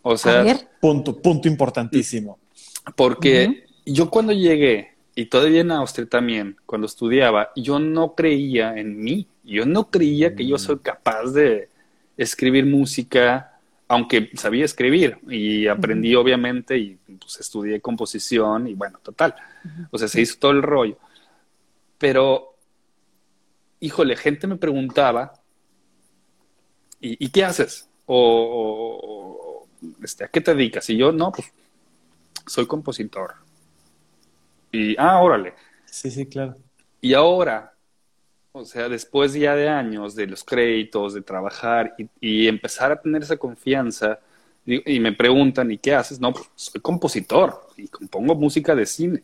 O 0.00 0.16
sea, 0.16 0.42
Punto, 0.80 1.20
punto 1.20 1.48
importantísimo. 1.48 2.38
porque 2.94 3.66
yo 3.84 4.08
cuando 4.08 4.32
llegué, 4.32 4.94
y 5.14 5.26
todavía 5.26 5.60
en 5.62 5.70
Austria 5.72 6.06
también, 6.08 6.56
cuando 6.64 6.86
estudiaba, 6.86 7.50
yo 7.56 7.78
no 7.78 8.14
creía 8.14 8.76
en 8.78 8.98
mí. 8.98 9.26
Yo 9.44 9.66
no 9.66 9.90
creía 9.90 10.34
que 10.34 10.46
yo 10.46 10.58
soy 10.58 10.78
capaz 10.78 11.32
de 11.32 11.68
escribir 12.16 12.66
música, 12.66 13.55
aunque 13.88 14.30
sabía 14.34 14.64
escribir. 14.64 15.18
Y 15.28 15.66
aprendí, 15.68 16.14
obviamente, 16.14 16.78
y 16.78 16.96
pues 17.20 17.40
estudié 17.40 17.80
composición, 17.80 18.68
y 18.68 18.74
bueno, 18.74 18.98
total. 19.02 19.34
O 19.90 19.98
sea, 19.98 20.08
se 20.08 20.20
hizo 20.20 20.38
todo 20.38 20.52
el 20.52 20.62
rollo. 20.62 20.98
Pero, 21.98 22.56
híjole, 23.80 24.16
gente 24.16 24.46
me 24.46 24.56
preguntaba, 24.56 25.32
¿y, 27.00 27.24
y 27.24 27.28
qué 27.30 27.44
haces? 27.44 27.88
O, 28.06 28.16
o- 28.16 29.62
o, 29.62 29.68
este, 30.02 30.24
¿a 30.24 30.28
qué 30.28 30.40
te 30.40 30.54
dedicas? 30.54 30.88
Y 30.90 30.96
yo, 30.96 31.12
no, 31.12 31.32
pues 31.32 31.52
soy 32.46 32.66
compositor. 32.66 33.34
Y, 34.72 34.96
ah, 34.98 35.20
órale. 35.22 35.54
Sí, 35.86 36.10
sí, 36.10 36.26
claro. 36.26 36.56
Y 37.00 37.14
ahora, 37.14 37.75
o 38.56 38.64
sea, 38.64 38.88
después 38.88 39.32
ya 39.34 39.54
de 39.54 39.68
años 39.68 40.14
de 40.14 40.26
los 40.26 40.42
créditos, 40.44 41.14
de 41.14 41.22
trabajar 41.22 41.94
y, 41.98 42.08
y 42.20 42.48
empezar 42.48 42.90
a 42.92 43.00
tener 43.00 43.22
esa 43.22 43.36
confianza, 43.36 44.18
y, 44.64 44.96
y 44.96 45.00
me 45.00 45.12
preguntan, 45.12 45.70
¿y 45.70 45.78
qué 45.78 45.94
haces? 45.94 46.18
No, 46.20 46.32
pues 46.32 46.46
soy 46.56 46.80
compositor 46.80 47.68
y 47.76 47.86
compongo 47.88 48.34
música 48.34 48.74
de 48.74 48.86
cine. 48.86 49.22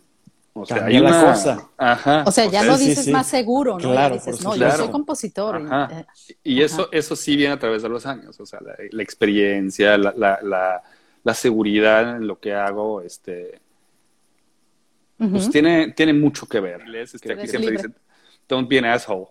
O 0.55 0.67
sea, 0.67 0.85
hay 0.85 0.99
una... 0.99 1.33
cosa. 1.33 1.69
Ajá. 1.79 2.25
o 2.27 2.31
sea, 2.31 2.45
ya 2.45 2.61
sea, 2.61 2.71
lo 2.73 2.77
dices 2.77 3.07
sí. 3.07 3.11
más 3.11 3.27
seguro, 3.27 3.79
¿no? 3.79 3.91
Claro, 3.91 4.15
ya 4.17 4.21
dices, 4.21 4.45
por 4.45 4.59
no, 4.59 4.71
yo 4.71 4.71
soy 4.77 4.91
compositor. 4.91 5.61
y- 5.63 5.65
Ajá. 5.65 5.89
eh, 6.01 6.05
Y 6.45 6.57
Ajá. 6.59 6.67
eso, 6.67 6.89
eso 6.93 7.17
sí 7.17 7.37
viene 7.37 7.55
a 7.55 7.59
través 7.59 7.83
de 7.83 7.89
los 7.89 8.05
años, 8.05 8.39
o 8.39 8.45
sea, 8.45 8.61
la, 8.61 8.75
la 8.91 9.03
experiencia, 9.03 9.97
la, 9.97 10.13
la, 10.17 10.39
la, 10.43 10.83
la 11.25 11.35
seguridad 11.35 12.17
en 12.17 12.27
lo 12.27 12.39
que 12.39 12.53
hago, 12.53 13.01
este, 13.01 13.61
pues 15.17 15.51
tiene, 15.51 15.93
tiene 15.93 16.13
mucho 16.13 16.47
que 16.47 16.61
ver. 16.61 16.83
Este, 16.97 17.33
aquí 17.33 17.47
siempre 17.49 17.71
libre. 17.71 17.89
dicen, 17.89 17.95
don't 18.49 18.69
be 18.69 18.79
an 18.79 18.85
asshole. 18.85 19.29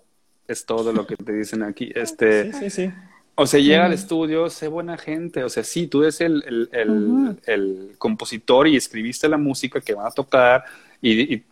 Es 0.48 0.66
todo 0.66 0.92
lo 0.92 1.06
que 1.06 1.16
te 1.16 1.34
dicen 1.34 1.64
aquí. 1.64 1.92
Este, 1.94 2.52
Sí, 2.52 2.60
sí, 2.60 2.70
sí. 2.70 2.94
o 3.36 3.48
sea, 3.48 3.60
llega 3.60 3.86
al 3.86 3.94
estudio, 3.94 4.50
sé 4.50 4.68
buena 4.68 4.98
gente. 4.98 5.44
O 5.44 5.50
sea, 5.50 5.64
sí, 5.64 5.88
tú 5.88 6.02
eres 6.02 6.20
el, 6.22 6.44
el, 6.72 7.40
el, 7.46 7.96
compositor 7.98 8.68
y 8.68 8.76
escribiste 8.76 9.30
la 9.30 9.38
música 9.38 9.80
que 9.80 9.94
van 9.94 10.08
a 10.08 10.12
tocar 10.12 10.64
y, 11.02 11.44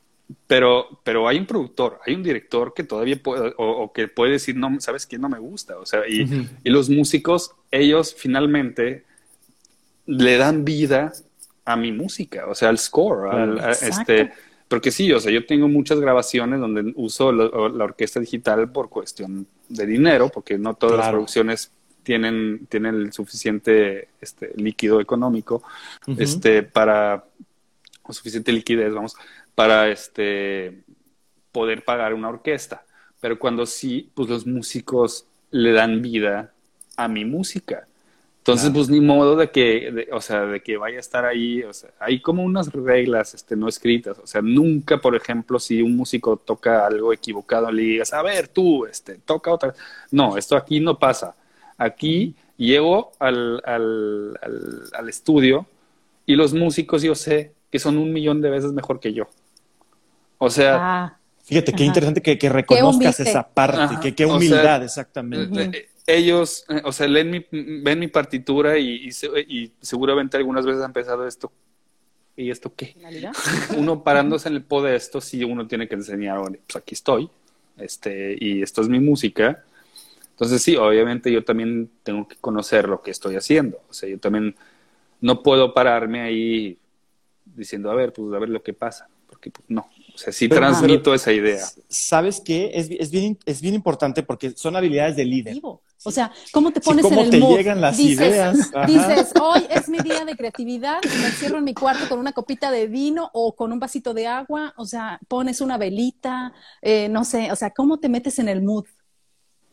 pero, 0.46 1.00
pero 1.04 1.28
hay 1.28 1.40
un 1.40 1.46
productor, 1.46 2.00
hay 2.06 2.14
un 2.14 2.22
director 2.22 2.74
que 2.74 2.84
todavía 2.84 3.22
puede, 3.22 3.54
o, 3.58 3.92
que 3.92 4.08
puede 4.08 4.34
decir, 4.34 4.56
no, 4.56 4.80
¿sabes 4.80 5.08
quién 5.08 5.22
no 5.22 5.30
me 5.30 5.40
gusta? 5.40 5.78
O 5.80 5.86
sea, 5.86 6.02
y, 6.08 6.48
y 6.64 6.70
los 6.70 6.90
músicos, 6.90 7.52
ellos 7.72 8.16
finalmente 8.16 9.06
le 10.06 10.38
dan 10.38 10.66
vida 10.66 11.14
a 11.66 11.76
mi 11.76 11.92
música, 11.92 12.46
o 12.48 12.56
sea, 12.56 12.70
al 12.70 12.78
score, 12.78 13.30
al, 13.30 13.60
este, 13.82 14.32
porque 14.70 14.92
sí, 14.92 15.12
o 15.12 15.20
sea, 15.20 15.32
yo 15.32 15.46
tengo 15.48 15.68
muchas 15.68 16.00
grabaciones 16.00 16.60
donde 16.60 16.94
uso 16.96 17.32
la, 17.32 17.84
orquesta 17.84 18.20
digital 18.20 18.72
por 18.72 18.88
cuestión 18.88 19.48
de 19.68 19.86
dinero, 19.88 20.30
porque 20.30 20.60
no 20.60 20.76
todas 20.76 21.00
las 21.00 21.10
producciones 21.10 21.72
tienen, 22.04 22.68
tienen 22.70 22.96
el 22.96 23.12
suficiente 23.12 24.10
este, 24.22 24.52
líquido 24.56 25.02
económico, 25.02 25.64
este, 26.18 26.62
para, 26.62 27.26
o 28.04 28.14
suficiente 28.14 28.52
liquidez, 28.52 28.94
vamos, 28.94 29.16
para 29.56 29.90
este, 29.90 30.84
poder 31.52 31.84
pagar 31.84 32.14
una 32.14 32.30
orquesta. 32.30 32.86
Pero 33.20 33.40
cuando 33.40 33.66
sí, 33.66 34.12
pues 34.14 34.30
los 34.30 34.46
músicos 34.46 35.26
le 35.50 35.72
dan 35.72 36.04
vida 36.04 36.54
a 36.96 37.08
mi 37.08 37.26
música. 37.26 37.89
Entonces, 38.50 38.72
pues 38.74 38.90
ni 38.90 39.00
modo 39.00 39.36
de 39.36 39.52
que, 39.52 40.08
o 40.12 40.22
sea, 40.22 40.46
de 40.46 40.62
que 40.62 40.76
vaya 40.76 40.98
a 40.98 41.00
estar 41.00 41.24
ahí, 41.24 41.62
o 41.62 41.72
sea, 41.72 41.92
hay 42.00 42.20
como 42.20 42.44
unas 42.44 42.72
reglas, 42.74 43.36
este, 43.36 43.56
no 43.56 43.68
escritas, 43.68 44.18
o 44.18 44.26
sea, 44.26 44.42
nunca, 44.42 44.98
por 44.98 45.16
ejemplo, 45.16 45.60
si 45.60 45.84
un 45.84 45.96
músico 45.96 46.36
toca 46.38 46.88
algo 46.88 47.14
equivocado, 47.14 47.72
le 47.72 47.84
digas, 47.84 48.12
a 48.12 48.24
ver, 48.24 48.48
tú, 48.48 48.88
este, 48.88 49.20
toca 49.24 49.52
otra, 49.52 49.76
no, 50.10 50.36
esto 50.36 50.58
aquí 50.58 50.80
no 50.80 50.98
pasa, 50.98 51.36
aquí 51.78 52.34
llego 52.58 53.12
al, 53.20 53.62
al, 53.66 54.40
al, 54.94 55.10
estudio 55.10 55.68
y 56.26 56.36
los 56.36 56.52
músicos 56.52 57.04
yo 57.04 57.14
sé 57.14 57.54
que 57.72 57.78
son 57.78 58.00
un 58.00 58.12
millón 58.12 58.42
de 58.42 58.50
veces 58.50 58.72
mejor 58.72 59.00
que 59.00 59.14
yo, 59.14 59.28
o 60.40 60.50
sea... 60.50 60.78
Ah, 60.80 61.16
Fíjate, 61.44 61.74
qué 61.74 61.84
interesante 61.84 62.22
que, 62.22 62.38
que 62.38 62.48
reconozcas 62.48 63.20
esa 63.22 63.42
parte, 63.42 64.14
qué 64.14 64.26
humildad, 64.28 64.84
exactamente 64.84 65.90
ellos, 66.10 66.66
eh, 66.70 66.82
o 66.84 66.92
sea, 66.92 67.08
leen 67.08 67.30
mi, 67.32 67.46
ven 67.52 68.00
mi 68.00 68.08
partitura 68.08 68.78
y, 68.78 69.10
y, 69.48 69.72
seguramente 69.82 70.38
algunas 70.38 70.66
veces 70.66 70.82
han 70.82 70.94
pensado 70.94 71.28
esto. 71.28 71.52
¿Y 72.36 72.52
esto 72.52 72.74
qué? 72.74 72.96
uno 73.78 74.04
parándose 74.04 74.50
en 74.50 74.56
el 74.56 74.64
podesto, 74.64 75.22
sí, 75.22 75.44
uno 75.44 75.68
tiene 75.68 75.88
que 75.88 75.96
enseñar, 75.96 76.40
pues 76.42 76.76
aquí 76.76 76.96
estoy, 76.96 77.30
este, 77.78 78.38
y 78.40 78.62
esto 78.62 78.82
es 78.82 78.90
mi 78.90 79.00
música. 79.00 79.64
Entonces, 80.32 80.62
sí, 80.62 80.78
obviamente 80.78 81.32
yo 81.32 81.44
también 81.44 81.92
tengo 82.02 82.28
que 82.28 82.38
conocer 82.38 82.88
lo 82.88 83.02
que 83.02 83.12
estoy 83.12 83.36
haciendo. 83.36 83.82
O 83.90 83.94
sea, 83.94 84.08
yo 84.08 84.18
también 84.20 84.56
no 85.20 85.44
puedo 85.44 85.74
pararme 85.74 86.22
ahí 86.22 86.78
diciendo, 87.44 87.92
a 87.92 87.96
ver, 87.96 88.14
pues 88.14 88.34
a 88.34 88.40
ver 88.40 88.50
lo 88.50 88.64
que 88.64 88.74
pasa, 88.74 89.10
porque 89.28 89.52
pues 89.52 89.66
no. 89.68 89.90
O 90.14 90.18
sea, 90.18 90.32
sí 90.32 90.48
transmito 90.48 91.14
esa 91.14 91.34
idea. 91.34 91.66
¿Sabes 91.90 92.42
qué? 92.42 92.72
Es, 92.74 92.90
es, 92.90 93.12
bien, 93.12 93.38
es 93.46 93.62
bien 93.62 93.76
importante 93.76 94.24
porque 94.24 94.52
son 94.52 94.76
habilidades 94.76 95.16
de 95.18 95.26
líder. 95.26 95.58
O 96.06 96.12
sea, 96.12 96.32
¿cómo 96.54 96.72
te 96.72 96.80
pones 96.80 97.06
en 97.06 97.20
el 97.20 97.30
te 97.30 97.40
llegan 97.40 97.82
las 97.82 98.00
ideas? 98.00 98.72
Dices, 98.88 99.34
hoy 99.40 99.66
es 99.70 99.90
mi 99.90 100.00
día 100.00 100.24
de 100.24 100.36
creatividad, 100.36 101.00
me 101.04 101.26
encierro 101.26 101.58
en 101.58 101.66
mi 101.66 101.74
cuarto 101.74 102.08
con 102.08 102.20
una 102.20 102.32
copita 102.32 102.72
de 102.72 102.88
vino 102.88 103.30
o 103.34 103.56
con 103.56 103.74
un 103.74 103.80
vasito 103.80 104.14
de 104.14 104.28
agua, 104.28 104.74
o 104.78 104.86
sea, 104.86 105.20
pones 105.28 105.60
una 105.60 105.78
velita, 105.78 106.54
eh, 106.82 107.10
no 107.10 107.26
sé, 107.26 107.52
o 107.52 107.56
sea, 107.56 107.72
¿cómo 107.72 108.00
te 108.00 108.08
metes 108.08 108.40
en 108.40 108.48
el 108.48 108.62
mood? 108.62 108.86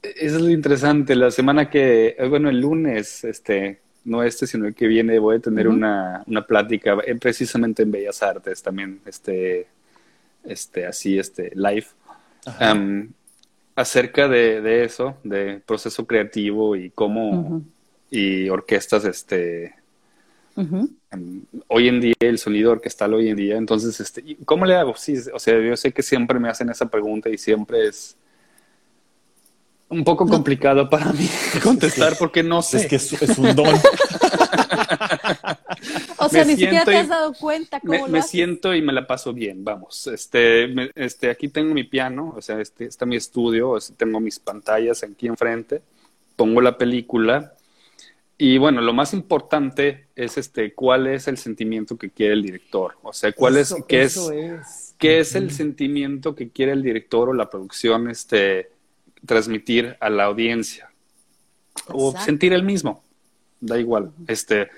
Eso 0.02 0.36
es 0.36 0.42
lo 0.42 0.50
interesante. 0.50 1.14
La 1.14 1.30
semana 1.30 1.70
que, 1.70 2.16
eh, 2.18 2.28
bueno, 2.28 2.48
el 2.50 2.60
lunes, 2.60 3.22
este, 3.24 3.80
no 4.04 4.22
este, 4.22 4.46
sino 4.46 4.66
el 4.66 4.74
que 4.74 4.86
viene, 4.88 5.18
voy 5.18 5.36
a 5.36 5.40
tener 5.40 5.68
una, 5.68 6.24
una 6.26 6.46
plática 6.46 6.96
eh, 7.06 7.14
precisamente 7.16 7.82
en 7.82 7.92
Bellas 7.92 8.22
Artes 8.22 8.62
también, 8.62 9.00
este, 9.06 9.68
este, 10.44 10.86
así, 10.86 11.18
este, 11.18 11.52
live 11.54 11.86
acerca 13.76 14.26
de, 14.26 14.84
eso, 14.84 15.16
de 15.22 15.60
proceso 15.64 16.06
creativo 16.06 16.74
y 16.74 16.90
cómo, 16.90 17.62
y 18.10 18.48
orquestas, 18.48 19.04
este, 19.04 19.74
em, 20.56 21.42
hoy 21.68 21.88
en 21.88 22.00
día, 22.00 22.14
el 22.20 22.38
sonido 22.38 22.72
orquestal 22.72 23.12
hoy 23.14 23.28
en 23.28 23.36
día, 23.36 23.56
entonces, 23.56 24.00
este, 24.00 24.38
¿cómo 24.46 24.64
le 24.64 24.74
hago? 24.74 24.96
Sí, 24.96 25.14
o 25.32 25.38
sea, 25.38 25.60
yo 25.60 25.76
sé 25.76 25.92
que 25.92 26.02
siempre 26.02 26.40
me 26.40 26.48
hacen 26.48 26.70
esa 26.70 26.86
pregunta 26.86 27.28
y 27.28 27.36
siempre 27.36 27.86
es 27.86 28.16
un 29.88 30.02
poco 30.02 30.26
complicado 30.26 30.88
para 30.88 31.12
mí 31.12 31.28
contestar 31.62 32.16
porque 32.18 32.42
no 32.42 32.62
sé. 32.62 32.78
Es 32.78 32.86
que 32.86 32.96
es 32.96 33.38
un 33.38 33.54
don. 33.54 33.68
O 36.18 36.28
sea, 36.28 36.44
ni 36.44 36.56
siquiera 36.56 36.84
te 36.84 36.96
has 36.96 37.08
dado 37.08 37.34
cuenta 37.34 37.80
cómo 37.80 37.92
me, 37.92 37.98
lo 38.00 38.08
me 38.08 38.22
siento 38.22 38.74
y 38.74 38.82
me 38.82 38.92
la 38.92 39.06
paso 39.06 39.32
bien, 39.32 39.64
vamos. 39.64 40.06
Este, 40.06 40.90
este, 40.94 41.30
aquí 41.30 41.48
tengo 41.48 41.74
mi 41.74 41.84
piano, 41.84 42.34
o 42.36 42.42
sea, 42.42 42.60
este, 42.60 42.86
está 42.86 43.06
mi 43.06 43.16
estudio, 43.16 43.76
tengo 43.96 44.20
mis 44.20 44.38
pantallas 44.38 45.02
aquí 45.02 45.26
enfrente, 45.26 45.82
pongo 46.36 46.60
la 46.60 46.78
película 46.78 47.52
y 48.38 48.58
bueno, 48.58 48.82
lo 48.82 48.92
más 48.92 49.14
importante 49.14 50.08
es 50.14 50.36
este, 50.36 50.74
cuál 50.74 51.06
es 51.06 51.26
el 51.26 51.38
sentimiento 51.38 51.96
que 51.96 52.10
quiere 52.10 52.34
el 52.34 52.42
director, 52.42 52.96
o 53.02 53.12
sea, 53.12 53.32
cuál 53.32 53.56
es, 53.56 53.74
qué 53.88 54.02
es, 54.02 54.94
qué 54.98 55.20
es 55.20 55.34
el 55.34 55.50
sentimiento 55.50 56.34
que 56.34 56.50
quiere 56.50 56.72
el 56.72 56.82
director 56.82 57.30
o 57.30 57.32
la 57.32 57.48
producción, 57.48 58.10
este, 58.10 58.70
transmitir 59.24 59.96
a 60.00 60.10
la 60.10 60.24
audiencia. 60.24 60.90
O 61.88 62.18
sentir 62.18 62.52
el 62.52 62.62
mismo, 62.62 63.02
da 63.60 63.78
igual, 63.78 64.10
este 64.28 64.68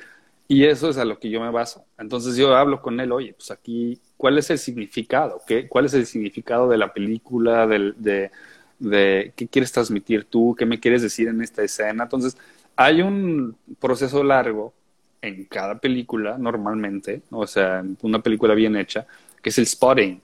y 0.48 0.64
eso 0.64 0.88
es 0.88 0.96
a 0.96 1.04
lo 1.04 1.18
que 1.18 1.28
yo 1.28 1.42
me 1.42 1.50
baso. 1.50 1.84
Entonces 1.98 2.34
yo 2.36 2.56
hablo 2.56 2.80
con 2.80 2.98
él, 3.00 3.12
oye, 3.12 3.34
pues 3.34 3.50
aquí, 3.50 4.00
¿cuál 4.16 4.38
es 4.38 4.48
el 4.48 4.58
significado? 4.58 5.42
¿Qué, 5.46 5.68
¿Cuál 5.68 5.84
es 5.84 5.92
el 5.92 6.06
significado 6.06 6.70
de 6.70 6.78
la 6.78 6.92
película? 6.94 7.66
De, 7.66 8.30
de, 8.78 9.32
qué 9.36 9.46
quieres 9.46 9.70
transmitir 9.72 10.24
tú? 10.24 10.56
¿Qué 10.58 10.64
me 10.64 10.80
quieres 10.80 11.02
decir 11.02 11.28
en 11.28 11.42
esta 11.42 11.62
escena? 11.62 12.04
Entonces, 12.04 12.38
hay 12.76 13.02
un 13.02 13.56
proceso 13.78 14.24
largo 14.24 14.72
en 15.20 15.44
cada 15.44 15.78
película, 15.78 16.38
normalmente, 16.38 17.22
o 17.30 17.46
sea, 17.46 17.84
una 18.02 18.20
película 18.20 18.54
bien 18.54 18.74
hecha, 18.76 19.06
que 19.42 19.50
es 19.50 19.58
el 19.58 19.66
spotting. 19.66 20.20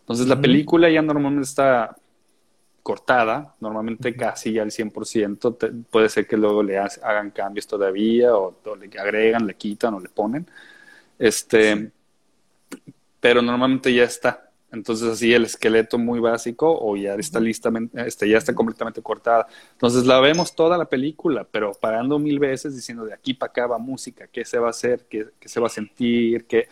Entonces, 0.00 0.26
la 0.26 0.40
película 0.40 0.90
ya 0.90 1.02
normalmente 1.02 1.46
está 1.46 1.96
cortada, 2.88 3.54
normalmente 3.60 4.16
casi 4.16 4.58
al 4.58 4.70
100%, 4.70 5.84
puede 5.90 6.08
ser 6.08 6.26
que 6.26 6.38
luego 6.38 6.62
le 6.62 6.78
hagan 6.78 7.30
cambios 7.32 7.66
todavía 7.66 8.34
o, 8.34 8.56
le 8.80 8.98
agregan, 8.98 9.46
le 9.46 9.56
quitan 9.56 9.92
o 9.92 10.00
le 10.00 10.08
ponen. 10.08 10.46
Este, 11.18 11.90
pero 13.20 13.42
normalmente 13.42 13.92
ya 13.92 14.04
está. 14.04 14.50
Entonces 14.72 15.06
así 15.06 15.34
el 15.34 15.44
esqueleto 15.44 15.98
muy 15.98 16.18
básico 16.18 16.78
o 16.80 16.96
ya 16.96 17.14
está 17.16 17.40
listamente, 17.40 18.06
este, 18.06 18.26
ya 18.26 18.38
está 18.38 18.54
completamente 18.54 19.02
cortada. 19.02 19.46
Entonces 19.72 20.06
la 20.06 20.18
vemos 20.20 20.54
toda 20.54 20.78
la 20.78 20.86
película, 20.86 21.44
pero 21.44 21.72
parando 21.74 22.18
mil 22.18 22.38
veces 22.38 22.74
diciendo 22.74 23.04
de 23.04 23.12
aquí 23.12 23.34
para 23.34 23.50
acá 23.50 23.66
va 23.66 23.76
música, 23.76 24.28
qué 24.28 24.46
se 24.46 24.58
va 24.58 24.68
a 24.68 24.70
hacer, 24.70 25.04
qué, 25.10 25.26
se 25.44 25.60
va 25.60 25.66
a 25.66 25.70
sentir, 25.70 26.46
qué, 26.46 26.68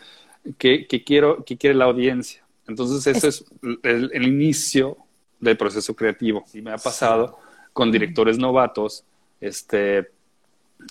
qué, 0.57 1.03
quiero, 1.05 1.45
qué 1.45 1.57
quiere 1.59 1.75
la 1.75 1.85
audiencia. 1.85 2.43
Entonces 2.67 3.05
eso 3.05 3.27
es, 3.27 3.45
el, 3.83 4.23
inicio 4.23 4.97
del 5.39 5.57
proceso 5.57 5.95
creativo. 5.95 6.45
Y 6.53 6.61
me 6.61 6.71
ha 6.71 6.77
pasado 6.77 7.39
con 7.73 7.91
directores 7.91 8.37
novatos, 8.37 9.03
este, 9.39 10.09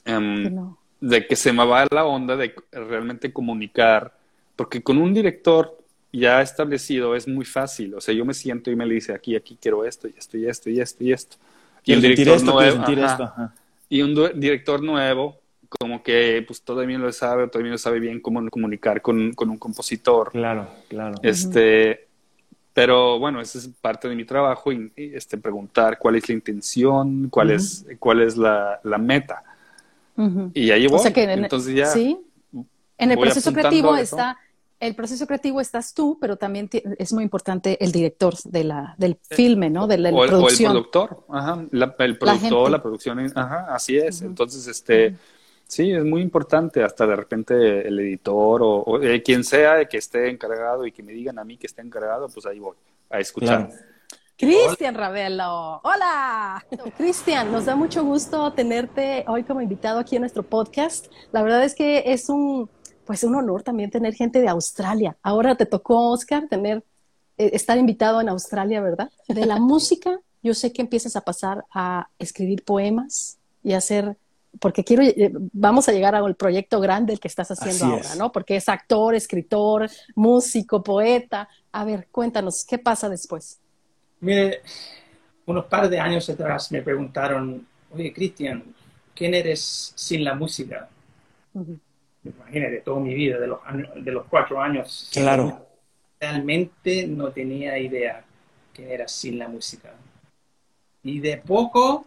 em, 0.04 0.74
de 1.00 1.26
que 1.26 1.36
se 1.36 1.52
me 1.52 1.64
va 1.64 1.86
la 1.90 2.04
onda 2.04 2.36
de 2.36 2.54
realmente 2.72 3.32
comunicar, 3.32 4.16
porque 4.54 4.82
con 4.82 4.98
un 4.98 5.12
director 5.12 5.76
ya 6.12 6.40
establecido 6.40 7.14
es 7.14 7.26
muy 7.28 7.44
fácil, 7.44 7.94
o 7.94 8.00
sea, 8.00 8.14
yo 8.14 8.24
me 8.24 8.34
siento 8.34 8.70
y 8.70 8.76
me 8.76 8.86
le 8.86 8.94
dice 8.94 9.12
aquí, 9.12 9.36
aquí 9.36 9.58
quiero 9.60 9.84
esto 9.84 10.08
y 10.08 10.14
esto 10.16 10.38
y 10.38 10.46
esto 10.46 10.70
y 10.70 10.80
esto 10.80 11.04
y 11.04 11.12
esto. 11.12 11.36
Y, 11.84 11.94
un 11.94 12.00
director 12.00 12.42
nuevo, 12.42 12.84
y 13.88 14.02
un 14.02 14.40
director 14.40 14.82
nuevo, 14.82 15.40
como 15.68 16.02
que 16.02 16.42
pues 16.46 16.62
todavía 16.62 16.98
lo 16.98 17.12
sabe, 17.12 17.48
todavía 17.48 17.72
no 17.72 17.78
sabe 17.78 18.00
bien 18.00 18.20
cómo 18.20 18.48
comunicar 18.48 19.02
con, 19.02 19.32
con 19.34 19.50
un 19.50 19.58
compositor. 19.58 20.30
Claro, 20.30 20.68
claro. 20.88 21.16
Este, 21.22 22.05
pero 22.76 23.18
bueno, 23.18 23.40
esa 23.40 23.56
es 23.56 23.70
parte 23.80 24.06
de 24.06 24.14
mi 24.14 24.26
trabajo, 24.26 24.70
y, 24.70 24.92
este, 24.94 25.38
preguntar 25.38 25.98
cuál 25.98 26.16
es 26.16 26.28
la 26.28 26.34
intención, 26.34 27.30
cuál, 27.30 27.52
es, 27.52 27.86
cuál 27.98 28.20
es 28.20 28.36
la, 28.36 28.80
la 28.84 28.98
meta. 28.98 29.42
Y 30.52 30.70
ahí 30.70 30.86
voy. 30.86 31.00
Entonces 31.06 31.74
ya. 31.74 31.86
Sí. 31.86 32.20
En 32.98 33.12
el 33.12 33.18
proceso 33.18 33.50
creativo 33.50 33.96
está, 33.96 34.36
el 34.78 34.94
proceso 34.94 35.26
creativo 35.26 35.62
estás 35.62 35.94
tú, 35.94 36.18
pero 36.20 36.36
también 36.36 36.68
es 36.98 37.14
muy 37.14 37.24
importante 37.24 37.82
el 37.82 37.92
director 37.92 38.34
de 38.44 38.64
la, 38.64 38.94
del 38.98 39.12
eh, 39.12 39.34
filme, 39.34 39.70
¿no? 39.70 39.86
De 39.86 39.96
la, 39.96 40.10
o, 40.10 40.24
el, 40.24 40.28
producción. 40.28 40.72
O 40.72 40.78
el 40.78 40.84
productor, 40.84 41.24
ajá, 41.30 41.66
el 41.72 42.18
productor, 42.18 42.70
la, 42.70 42.82
producción, 42.82 43.32
ajá, 43.34 43.74
así 43.74 43.96
es. 43.96 44.20
Entonces, 44.20 44.66
este, 44.66 45.16
Sí, 45.68 45.92
es 45.92 46.04
muy 46.04 46.22
importante, 46.22 46.82
hasta 46.82 47.06
de 47.06 47.16
repente 47.16 47.88
el 47.88 47.98
editor 47.98 48.60
o, 48.62 49.02
eh, 49.02 49.22
quien 49.22 49.42
sea 49.42 49.84
que 49.86 49.98
esté 49.98 50.30
encargado 50.30 50.86
y 50.86 50.92
que 50.92 51.02
me 51.02 51.12
digan 51.12 51.38
a 51.38 51.44
mí 51.44 51.56
que 51.56 51.66
esté 51.66 51.82
encargado, 51.82 52.28
pues 52.28 52.46
ahí 52.46 52.58
voy 52.58 52.76
a 53.10 53.18
escuchar. 53.18 53.70
Cristian 54.36 54.94
Ravelo, 54.94 55.80
hola. 55.82 56.64
Cristian, 56.98 57.50
nos 57.50 57.64
da 57.64 57.74
mucho 57.74 58.04
gusto 58.04 58.52
tenerte 58.52 59.24
hoy 59.28 59.44
como 59.44 59.62
invitado 59.62 59.98
aquí 59.98 60.16
en 60.16 60.22
nuestro 60.22 60.42
podcast. 60.42 61.06
La 61.32 61.42
verdad 61.42 61.64
es 61.64 61.74
que 61.74 62.02
es 62.12 62.28
un, 62.28 62.68
pues 63.06 63.24
un 63.24 63.34
honor 63.34 63.62
también 63.62 63.90
tener 63.90 64.12
gente 64.14 64.40
de 64.40 64.48
Australia. 64.48 65.16
Ahora 65.22 65.54
te 65.54 65.64
tocó, 65.64 66.10
Oscar, 66.10 66.48
tener, 66.48 66.84
eh, 67.38 67.50
estar 67.54 67.78
invitado 67.78 68.20
en 68.20 68.28
Australia, 68.28 68.82
¿verdad? 68.82 69.10
De 69.26 69.46
la 69.46 69.56
música, 69.60 70.20
yo 70.42 70.52
sé 70.52 70.70
que 70.70 70.82
empiezas 70.82 71.16
a 71.16 71.22
pasar 71.22 71.64
a 71.72 72.10
escribir 72.18 72.62
poemas 72.62 73.38
y 73.64 73.72
hacer, 73.72 74.18
porque 74.60 74.84
quiero, 74.84 75.02
eh, 75.02 75.30
vamos 75.52 75.88
a 75.88 75.92
llegar 75.92 76.14
al 76.14 76.34
proyecto 76.34 76.80
grande 76.80 77.12
el 77.12 77.20
que 77.20 77.28
estás 77.28 77.50
haciendo 77.50 77.84
ahora, 77.86 78.14
¿no? 78.16 78.32
Porque 78.32 78.56
es 78.56 78.68
actor, 78.68 79.14
escritor, 79.14 79.88
músico, 80.14 80.82
poeta. 80.82 81.48
A 81.72 81.84
ver, 81.84 82.08
cuéntanos, 82.10 82.64
¿qué 82.64 82.78
pasa 82.78 83.08
después? 83.08 83.60
Mire, 84.20 84.62
unos 85.46 85.66
par 85.66 85.88
de 85.88 85.98
años 85.98 86.28
atrás 86.28 86.70
me 86.72 86.82
preguntaron, 86.82 87.66
oye, 87.92 88.12
Cristian, 88.12 88.62
¿quién 89.14 89.34
eres 89.34 89.92
sin 89.94 90.24
la 90.24 90.34
música? 90.34 90.88
Imagínate, 92.24 92.80
toda 92.80 93.00
mi 93.00 93.14
vida, 93.14 93.38
de 93.38 93.46
los, 93.46 93.58
de 93.96 94.12
los 94.12 94.26
cuatro 94.26 94.60
años. 94.60 95.08
Claro. 95.12 95.66
Realmente 96.20 97.06
no 97.06 97.30
tenía 97.30 97.78
idea 97.78 98.24
quién 98.72 98.90
era 98.90 99.06
sin 99.06 99.38
la 99.38 99.48
música. 99.48 99.94
Y 101.02 101.20
de 101.20 101.36
poco, 101.38 102.06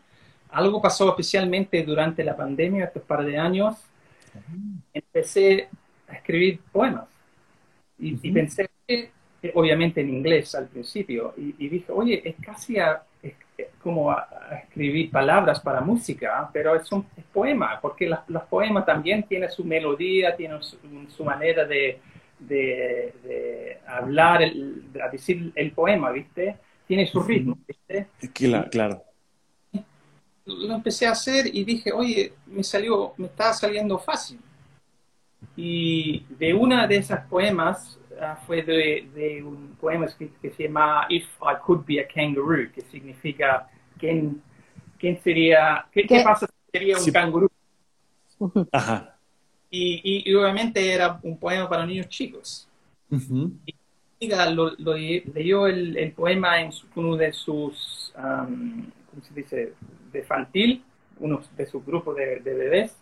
algo 0.52 0.82
pasó 0.82 1.10
especialmente 1.10 1.84
durante 1.84 2.24
la 2.24 2.36
pandemia, 2.36 2.86
estos 2.86 3.04
par 3.04 3.24
de 3.24 3.38
años, 3.38 3.76
empecé 4.94 5.70
a 6.08 6.16
escribir 6.16 6.60
poemas. 6.72 7.06
Y, 7.98 8.32
pensé, 8.32 8.70
obviamente 9.54 10.02
en 10.02 10.10
inglés 10.10 10.56
al 10.56 10.68
principio, 10.68 11.34
y, 11.38 11.56
y 11.58 11.70
dije, 11.70 11.92
oye, 11.92 12.22
es 12.24 12.36
casi 12.42 12.80
a, 12.80 13.04
como 13.82 14.12
a, 14.12 14.28
escribir 14.64 15.12
palabras 15.12 15.60
para 15.60 15.82
música, 15.82 16.50
pero 16.52 16.76
es 16.76 16.92
un 16.92 17.06
poema, 17.34 17.80
porque 17.82 18.08
los 18.28 18.44
poemas 18.44 18.86
también 18.86 19.24
tienen 19.24 19.50
su 19.52 19.64
melodía, 19.64 20.36
tienen 20.36 20.60
su, 20.64 21.24
manera 21.24 21.66
de, 21.66 22.00
de, 22.40 23.78
hablar, 23.88 24.40
de 24.42 25.02
decir 25.12 25.52
el 25.56 25.72
poema, 25.72 26.12
¿viste? 26.12 26.58
Tiene 26.88 27.06
su 27.06 27.22
ritmo, 27.22 27.58
¿viste? 27.68 28.08
Claro, 28.34 28.70
claro. 28.70 29.04
Lo 30.58 30.76
empecé 30.76 31.08
a 31.08 31.12
hacer 31.12 31.48
y 31.54 31.64
dije, 31.64 31.92
oye, 31.92 32.34
me 32.48 32.64
salió, 32.64 33.14
me 33.18 33.28
estaba 33.28 33.54
saliendo 33.54 33.98
fácil. 33.98 34.40
Y 35.56 36.26
de 36.38 36.54
una 36.54 36.88
de 36.88 36.98
esas 36.98 37.26
poemas 37.28 38.00
Ah, 38.22 38.38
fue 38.46 38.62
de, 38.64 39.42
un 39.44 39.78
poema 39.80 40.06
escrito 40.06 40.36
que 40.42 40.52
se 40.52 40.64
llama 40.64 41.06
If 41.10 41.26
I 41.42 41.56
Could 41.66 41.86
Be 41.86 42.02
a 42.02 42.08
Kangaroo, 42.08 42.70
que 42.74 42.82
significa 42.82 43.70
quién, 43.98 44.42
quién 44.98 45.22
sería, 45.22 45.86
qué, 45.92 46.06
pasa 46.24 46.46
si 46.48 46.72
sería 46.72 46.98
un 46.98 47.12
canguro. 47.12 47.52
Ajá. 48.74 49.18
Y, 49.72 50.34
obviamente 50.34 50.92
era 50.92 51.20
un 51.24 51.38
poema 51.38 51.70
para 51.70 51.86
niños 51.86 52.10
chicos. 52.10 52.68
Y 54.20 54.30
lo, 54.54 54.76
leyó 54.76 55.68
el, 55.68 56.12
poema 56.14 56.62
en 56.62 56.72
uno 56.96 57.16
de 57.16 57.32
sus, 57.32 58.12
¿cómo 58.16 59.24
se 59.24 59.34
dice?, 59.34 59.74
de 60.12 60.20
infantil, 60.20 60.84
uno 61.20 61.42
de 61.56 61.66
sus 61.66 61.86
grupos 61.86 62.16
de, 62.16 62.40
de 62.40 62.54
bebés, 62.54 62.96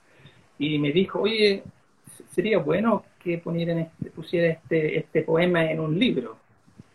y 0.60 0.80
me 0.80 0.92
dijo, 0.92 1.22
oye, 1.22 1.64
sería 2.32 2.60
bueno 2.60 3.04
que 3.20 3.36
este, 3.36 4.12
pusiera 4.12 4.48
este, 4.48 4.98
este 4.98 5.22
poema 5.24 5.70
en 5.70 5.80
un 5.80 5.98
libro. 5.98 6.38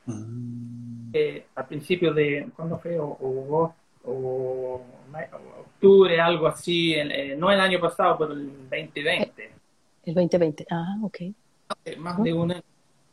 Mm. 0.07 1.11
Eh, 1.13 1.47
al 1.55 1.67
principio 1.67 2.15
de, 2.15 2.49
¿cuándo 2.57 2.79
fue? 2.79 2.99
O, 2.99 3.75
octubre, 5.61 6.21
algo 6.21 6.47
así, 6.47 6.95
eh, 6.95 7.37
no 7.37 7.51
el 7.51 7.61
año 7.61 7.79
pasado, 7.81 8.17
pero 8.19 8.33
el 8.33 8.49
2020. 8.71 9.51
El 10.05 10.15
2020, 10.15 10.67
ah, 10.71 10.97
ok. 11.03 11.19
Más 11.99 12.23
de 12.23 12.33
una. 12.33 12.63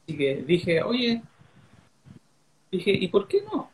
Así 0.03 0.17
que 0.17 0.43
dije, 0.47 0.81
oye, 0.81 1.21
dije, 2.71 2.91
¿y 2.91 3.07
por 3.09 3.27
qué 3.27 3.41
no? 3.41 3.69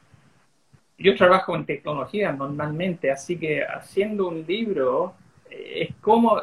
Yo 0.98 1.16
trabajo 1.16 1.56
en 1.56 1.66
tecnología 1.66 2.32
normalmente, 2.32 3.12
así 3.12 3.38
que 3.38 3.64
haciendo 3.64 4.30
un 4.30 4.46
libro 4.46 5.14
eh, 5.50 5.88
es 5.90 5.96
como 6.02 6.42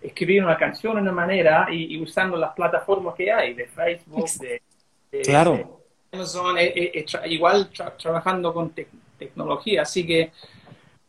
escribir 0.00 0.42
una 0.42 0.56
canción 0.56 0.96
de 0.96 1.02
una 1.02 1.12
manera 1.12 1.68
y, 1.70 2.00
usando 2.00 2.36
las 2.36 2.54
plataformas 2.54 3.14
que 3.14 3.30
hay, 3.30 3.54
de 3.54 3.66
Facebook, 3.66 4.28
de, 4.40 5.22
claro. 5.22 5.80
Amazon, 6.12 6.58
eh, 6.58 6.72
eh, 6.74 6.92
eh, 6.94 7.28
igual 7.28 7.70
trabajando 8.00 8.52
con 8.52 8.72
tecnología. 9.18 9.82
Así 9.82 10.06
que 10.06 10.32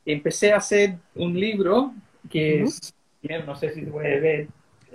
empecé 0.06 0.52
a 0.52 0.58
hacer 0.58 0.96
un 1.16 1.40
libro 1.40 1.94
que 2.30 2.64
es, 2.64 2.94
no 3.46 3.56
sé 3.56 3.74
si 3.74 3.86
se 3.86 3.92
puede 3.92 4.20
ver. 4.20 4.48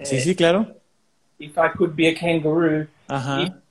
sí, 0.02 0.20
sí, 0.20 0.36
claro. 0.36 0.76
If 1.38 1.56
I 1.56 1.76
Could 1.76 1.94
Be 1.94 2.08
a 2.08 2.14
Kangaroo. 2.14 2.86
Ajá 3.08 3.62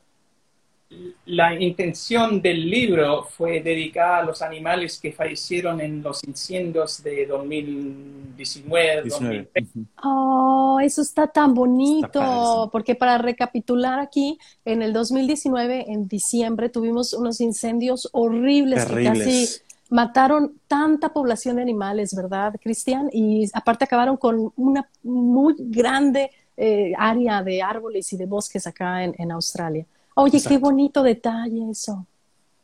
la 1.25 1.59
intención 1.59 2.41
del 2.41 2.69
libro 2.69 3.23
fue 3.23 3.59
dedicada 3.61 4.17
a 4.19 4.23
los 4.23 4.41
animales 4.41 4.99
que 4.99 5.11
fallecieron 5.11 5.81
en 5.81 6.03
los 6.03 6.23
incendios 6.23 7.01
de 7.01 7.25
2019, 7.25 9.09
2020. 9.09 9.65
Oh, 10.03 10.79
eso 10.81 11.01
está 11.01 11.27
tan 11.27 11.55
bonito, 11.55 12.69
porque 12.71 12.93
para 12.93 13.17
recapitular 13.17 13.99
aquí, 13.99 14.37
en 14.63 14.83
el 14.83 14.93
2019, 14.93 15.91
en 15.91 16.07
diciembre, 16.07 16.69
tuvimos 16.69 17.13
unos 17.13 17.41
incendios 17.41 18.07
horribles 18.11 18.85
que 18.85 19.03
casi 19.03 19.47
mataron 19.89 20.59
tanta 20.67 21.09
población 21.09 21.55
de 21.55 21.63
animales, 21.63 22.15
¿verdad, 22.15 22.53
Cristian? 22.61 23.09
Y 23.11 23.49
aparte 23.53 23.85
acabaron 23.85 24.17
con 24.17 24.53
una 24.55 24.87
muy 25.01 25.55
grande 25.57 26.29
eh, 26.57 26.93
área 26.97 27.41
de 27.41 27.63
árboles 27.63 28.13
y 28.13 28.17
de 28.17 28.27
bosques 28.27 28.67
acá 28.67 29.03
en 29.03 29.31
Australia. 29.31 29.85
Oye, 30.15 30.41
qué 30.47 30.57
bonito 30.57 31.03
detalle 31.03 31.69
eso. 31.69 32.05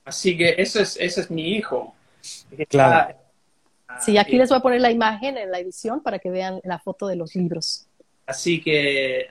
Así 0.06 0.38
que 0.38 0.56
eso 0.58 0.82
es, 0.82 0.98
ese 1.00 1.22
es 1.22 1.32
mi 1.32 1.52
hijo. 1.52 1.94
Claro. 2.70 3.16
sí, 4.00 4.18
aquí 4.18 4.38
les 4.38 4.50
voy 4.50 4.58
a 4.58 4.62
poner 4.62 4.82
la 4.82 4.92
imagen 4.92 5.38
en 5.38 5.52
la 5.52 5.60
edición 5.60 6.02
para 6.02 6.20
que 6.20 6.30
vean 6.30 6.60
la 6.64 6.80
foto 6.80 7.08
de 7.08 7.16
los 7.16 7.36
libros. 7.36 7.88
Así 8.26 8.62
que, 8.62 9.28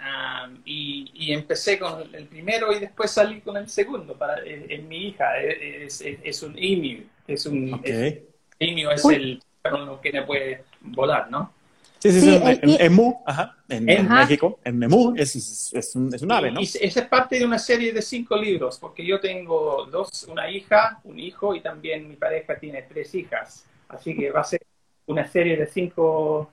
y, 0.66 1.32
empecé 1.32 1.78
con 1.78 2.14
el 2.14 2.26
primero 2.26 2.72
y 2.72 2.80
después 2.80 3.10
salí 3.10 3.40
con 3.40 3.56
el 3.56 3.68
segundo. 3.68 4.14
Para, 4.14 4.42
en, 4.44 4.86
mi 4.86 5.08
hija 5.08 5.38
es, 5.38 6.02
es, 6.02 6.42
un 6.42 6.54
emu. 6.58 7.04
Es 7.26 7.46
un, 7.46 7.72
okay. 7.72 8.26
emu 8.58 8.90
es 8.90 9.04
el 9.06 9.42
perro 9.62 10.00
que 10.00 10.12
no 10.12 10.26
puede 10.26 10.64
volar, 10.82 11.30
¿no? 11.30 11.52
Sí, 12.00 12.12
sí, 12.12 12.20
sí, 12.20 12.40
en, 12.42 12.60
emu, 12.80 13.22
ajá, 13.24 13.56
en, 13.70 14.08
México, 14.08 14.58
en 14.64 14.82
emu 14.82 15.14
es, 15.16 15.72
es, 15.72 15.96
un, 15.96 16.14
es 16.14 16.22
un 16.22 16.32
ave, 16.32 16.50
¿no? 16.50 16.60
Y 16.60 16.64
esa 16.64 17.00
es 17.00 17.08
parte 17.08 17.38
de 17.38 17.44
una 17.44 17.58
serie 17.58 17.92
de 17.92 18.02
cinco 18.02 18.36
libros, 18.36 18.78
porque 18.78 19.04
yo 19.04 19.20
tengo 19.20 19.86
dos, 19.86 20.24
una 20.28 20.50
hija, 20.50 21.00
un 21.04 21.18
hijo 21.18 21.54
y 21.54 21.60
también 21.60 22.08
mi 22.08 22.16
pareja 22.16 22.58
tiene 22.58 22.82
tres 22.82 23.14
hijas. 23.14 23.64
Así 23.88 24.16
que 24.16 24.30
va 24.30 24.40
a 24.40 24.44
ser 24.44 24.60
una 25.06 25.26
serie 25.26 25.56
de 25.56 25.66
cinco 25.66 26.50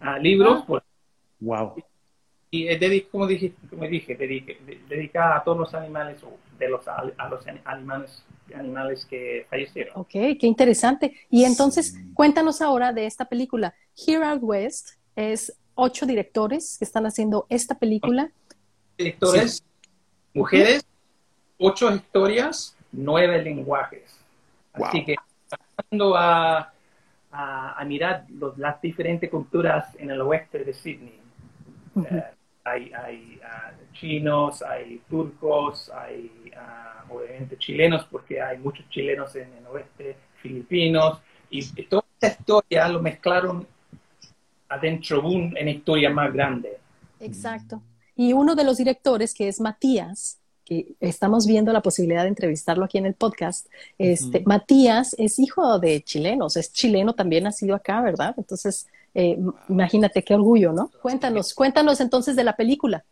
uh, 0.00 0.20
libros. 0.20 0.64
wow. 1.40 1.74
Y 2.50 2.66
es 2.68 3.04
como 3.10 3.26
dije, 3.26 3.52
como 3.68 3.86
dije 3.86 4.16
dedicada 4.16 5.36
a 5.36 5.44
todos 5.44 5.58
los 5.58 5.74
animales, 5.74 6.22
de 6.58 6.68
los, 6.68 6.88
a 6.88 7.28
los 7.28 7.46
animales 7.64 8.24
animales 8.54 9.04
que 9.04 9.46
fallecieron. 9.50 9.92
Ok, 9.96 10.10
qué 10.10 10.46
interesante. 10.46 11.14
Y 11.30 11.44
entonces, 11.44 11.98
cuéntanos 12.14 12.62
ahora 12.62 12.92
de 12.92 13.06
esta 13.06 13.28
película. 13.28 13.74
Here 13.94 14.24
Out 14.24 14.42
West 14.42 14.90
es 15.16 15.58
ocho 15.78 16.06
directores 16.06 16.76
que 16.76 16.84
están 16.84 17.06
haciendo 17.06 17.46
esta 17.48 17.78
película. 17.78 18.30
Directores, 18.98 19.64
mujeres, 20.34 20.84
ocho 21.56 21.94
historias, 21.94 22.76
nueve 22.90 23.40
lenguajes. 23.42 24.18
Así 24.72 25.04
que, 25.04 25.14
pasando 25.48 26.16
a, 26.16 26.72
a, 27.30 27.84
mirar 27.86 28.26
las 28.56 28.80
diferentes 28.82 29.30
culturas 29.30 29.94
en 29.98 30.10
el 30.10 30.20
oeste 30.20 30.64
de 30.64 30.74
Sydney. 30.74 31.20
Eh, 32.10 32.24
hay, 32.64 32.92
hay 32.92 33.40
ah, 33.44 33.70
chinos, 33.92 34.62
hay 34.62 35.00
turcos, 35.08 35.90
hay 35.90 36.50
ah, 36.56 37.04
obviamente 37.08 37.56
chilenos, 37.56 38.04
porque 38.10 38.42
hay 38.42 38.58
muchos 38.58 38.88
chilenos 38.90 39.34
en 39.36 39.52
el 39.54 39.66
oeste, 39.68 40.16
filipinos, 40.42 41.20
y 41.50 41.62
toda 41.84 42.04
esta 42.20 42.40
historia 42.40 42.88
lo 42.88 43.00
mezclaron 43.00 43.66
adentro 44.68 45.20
de 45.22 45.28
una 45.28 45.70
historia 45.70 46.10
más 46.10 46.32
grande. 46.32 46.78
Exacto. 47.20 47.82
Y 48.14 48.32
uno 48.32 48.54
de 48.54 48.64
los 48.64 48.78
directores, 48.78 49.32
que 49.34 49.48
es 49.48 49.60
Matías, 49.60 50.38
que 50.64 50.94
estamos 51.00 51.46
viendo 51.46 51.72
la 51.72 51.80
posibilidad 51.80 52.22
de 52.22 52.28
entrevistarlo 52.28 52.84
aquí 52.84 52.98
en 52.98 53.06
el 53.06 53.14
podcast, 53.14 53.66
este, 53.96 54.42
Matías 54.44 55.14
es 55.18 55.38
hijo 55.38 55.78
de 55.78 56.02
chilenos, 56.02 56.56
es 56.56 56.72
chileno 56.72 57.14
también, 57.14 57.46
ha 57.46 57.52
sido 57.52 57.74
acá, 57.74 58.02
¿verdad? 58.02 58.34
Entonces, 58.36 58.86
eh, 59.14 59.38
imagínate 59.68 60.22
qué 60.22 60.34
orgullo, 60.34 60.72
¿no? 60.72 60.90
Cuéntanos, 61.00 61.54
cuéntanos 61.54 62.00
entonces 62.00 62.36
de 62.36 62.44
la 62.44 62.54
película. 62.54 63.04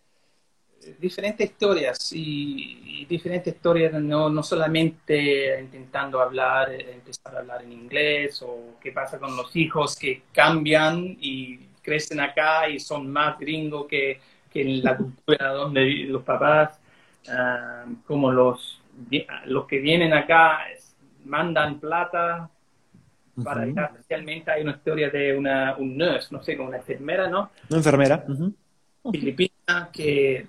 Diferentes 0.99 1.51
historias 1.51 2.12
y, 2.12 3.05
diferentes 3.09 3.55
historias, 3.55 3.92
no, 3.94 4.29
no, 4.29 4.42
solamente 4.42 5.61
intentando 5.61 6.20
hablar, 6.20 6.72
empezar 6.72 7.37
a 7.37 7.38
hablar 7.40 7.62
en 7.62 7.72
inglés 7.72 8.42
o 8.42 8.77
qué 8.81 8.92
pasa 8.92 9.18
con 9.18 9.37
los 9.37 9.55
hijos 9.57 9.96
que 9.96 10.22
cambian 10.33 11.16
y 11.20 11.59
crecen 11.83 12.20
acá 12.20 12.68
y 12.68 12.81
son 12.81 13.11
más 13.11 13.38
gringos 13.38 13.87
que, 13.87 14.20
que 14.53 14.62
en 14.62 14.83
la 14.83 14.96
cultura 14.96 15.53
donde 15.53 15.85
los 16.09 16.22
papás, 16.22 16.79
ah, 17.29 17.85
como 18.07 18.33
los, 18.33 18.81
los 19.46 19.66
que 19.66 19.79
vienen 19.79 20.12
acá, 20.12 20.61
mandan 21.25 21.81
plata 21.81 22.51
para 23.44 23.66
especialmente 23.66 24.51
hay 24.51 24.62
una 24.62 24.72
historia 24.72 25.11
de 25.11 25.37
una 25.37 25.77
un 25.77 25.96
nurse, 25.96 26.29
no 26.31 26.42
sé, 26.42 26.57
como 26.57 26.68
una 26.68 26.79
enfermera, 26.79 27.29
¿no? 27.29 27.51
Una 27.68 27.79
enfermera. 27.79 28.25
Filipina 29.12 29.90
que 29.92 30.46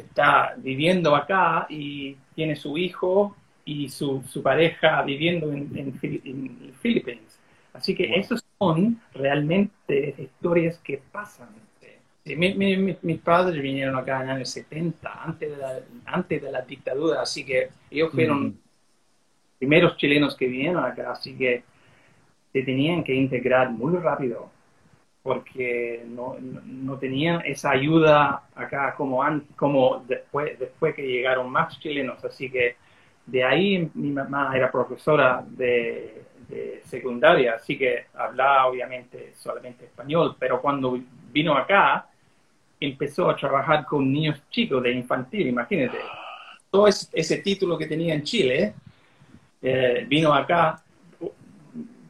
está 0.00 0.54
viviendo 0.56 1.14
acá 1.14 1.66
y 1.68 2.16
tiene 2.34 2.56
su 2.56 2.78
hijo 2.78 3.36
y 3.64 3.88
su, 3.88 4.22
su 4.28 4.42
pareja 4.42 5.02
viviendo 5.02 5.52
en, 5.52 5.70
en, 5.74 6.72
Filipinas. 6.80 7.38
Así 7.72 7.94
que 7.94 8.14
esos 8.16 8.44
son 8.58 9.00
realmente 9.14 10.14
historias 10.18 10.78
que 10.78 11.00
pasan. 11.10 11.48
mis 12.24 13.18
padres 13.18 13.62
vinieron 13.62 13.96
acá 13.96 14.20
en 14.20 14.28
los 14.28 14.36
años 14.36 14.50
70, 14.50 15.24
antes 15.24 15.50
de 15.50 15.56
la, 15.56 15.78
antes 16.06 16.42
de 16.42 16.52
la 16.52 16.62
dictadura, 16.62 17.22
así 17.22 17.44
que 17.44 17.70
ellos 17.90 18.10
fueron 18.12 18.58
primeros 19.58 19.96
chilenos 19.96 20.36
que 20.36 20.46
vinieron 20.46 20.84
acá, 20.84 21.12
así 21.12 21.34
que 21.36 21.62
se 22.52 22.62
tenían 22.62 23.02
que 23.02 23.14
integrar 23.14 23.70
muy 23.70 23.96
rápido 23.96 24.50
porque 25.22 26.04
no, 26.08 26.36
no, 26.40 26.98
tenían 26.98 27.42
esa 27.44 27.70
ayuda 27.70 28.42
acá 28.54 28.94
como, 28.96 29.22
como 29.54 30.04
después, 30.06 30.58
después 30.58 30.94
que 30.94 31.02
llegaron 31.02 31.50
más 31.50 31.78
chilenos. 31.78 32.24
Así 32.24 32.50
que 32.50 32.76
de 33.26 33.44
ahí 33.44 33.90
mi 33.94 34.10
mamá 34.10 34.52
era 34.54 34.70
profesora 34.70 35.44
de, 35.46 36.24
secundaria, 36.84 37.54
así 37.54 37.78
que 37.78 38.08
hablaba 38.12 38.66
obviamente 38.66 39.32
solamente 39.36 39.86
español, 39.86 40.36
pero 40.38 40.60
cuando 40.60 41.00
vino 41.32 41.56
acá 41.56 42.06
empezó 42.78 43.30
a 43.30 43.36
trabajar 43.36 43.86
con 43.86 44.12
niños 44.12 44.42
chicos 44.50 44.82
de 44.82 44.92
infantil, 44.92 45.46
imagínate. 45.46 45.96
Todo 46.70 46.88
ese, 46.88 47.38
título 47.38 47.78
que 47.78 47.86
tenía 47.86 48.12
en 48.12 48.22
Chile, 48.22 48.74
eh, 49.62 50.04
vino 50.06 50.34
acá 50.34 50.82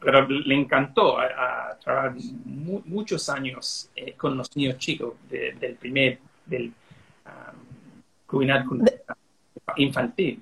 pero 0.03 0.27
le 0.27 0.55
encantó 0.55 1.17
a, 1.19 1.77
trabajar 1.81 2.15
muchos 2.45 3.29
años 3.29 3.89
eh, 3.95 4.13
con 4.13 4.37
los 4.37 4.55
niños 4.55 4.77
chicos 4.77 5.13
del 5.29 5.75
primer, 5.75 6.19
del 6.45 6.71
um, 8.31 8.85
infantil. 9.77 10.41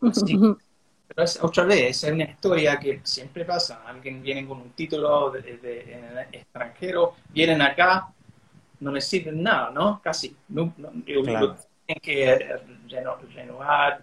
pero 0.00 1.24
es, 1.24 1.42
otra 1.42 1.64
vez, 1.64 2.04
es 2.04 2.12
una 2.12 2.24
historia 2.24 2.78
que 2.78 3.00
siempre 3.02 3.44
pasa. 3.44 3.82
Alguien 3.86 4.22
viene 4.22 4.46
con 4.46 4.58
un 4.60 4.70
título 4.70 5.30
de, 5.30 6.28
extranjero, 6.32 7.14
vienen 7.30 7.62
acá, 7.62 8.08
no 8.80 8.92
necesitan 8.92 9.42
nada, 9.42 9.70
¿no? 9.70 10.00
Casi. 10.02 10.34
No, 10.48 10.72
Tienen 10.76 12.00
que 12.02 12.56
renovar 13.34 14.02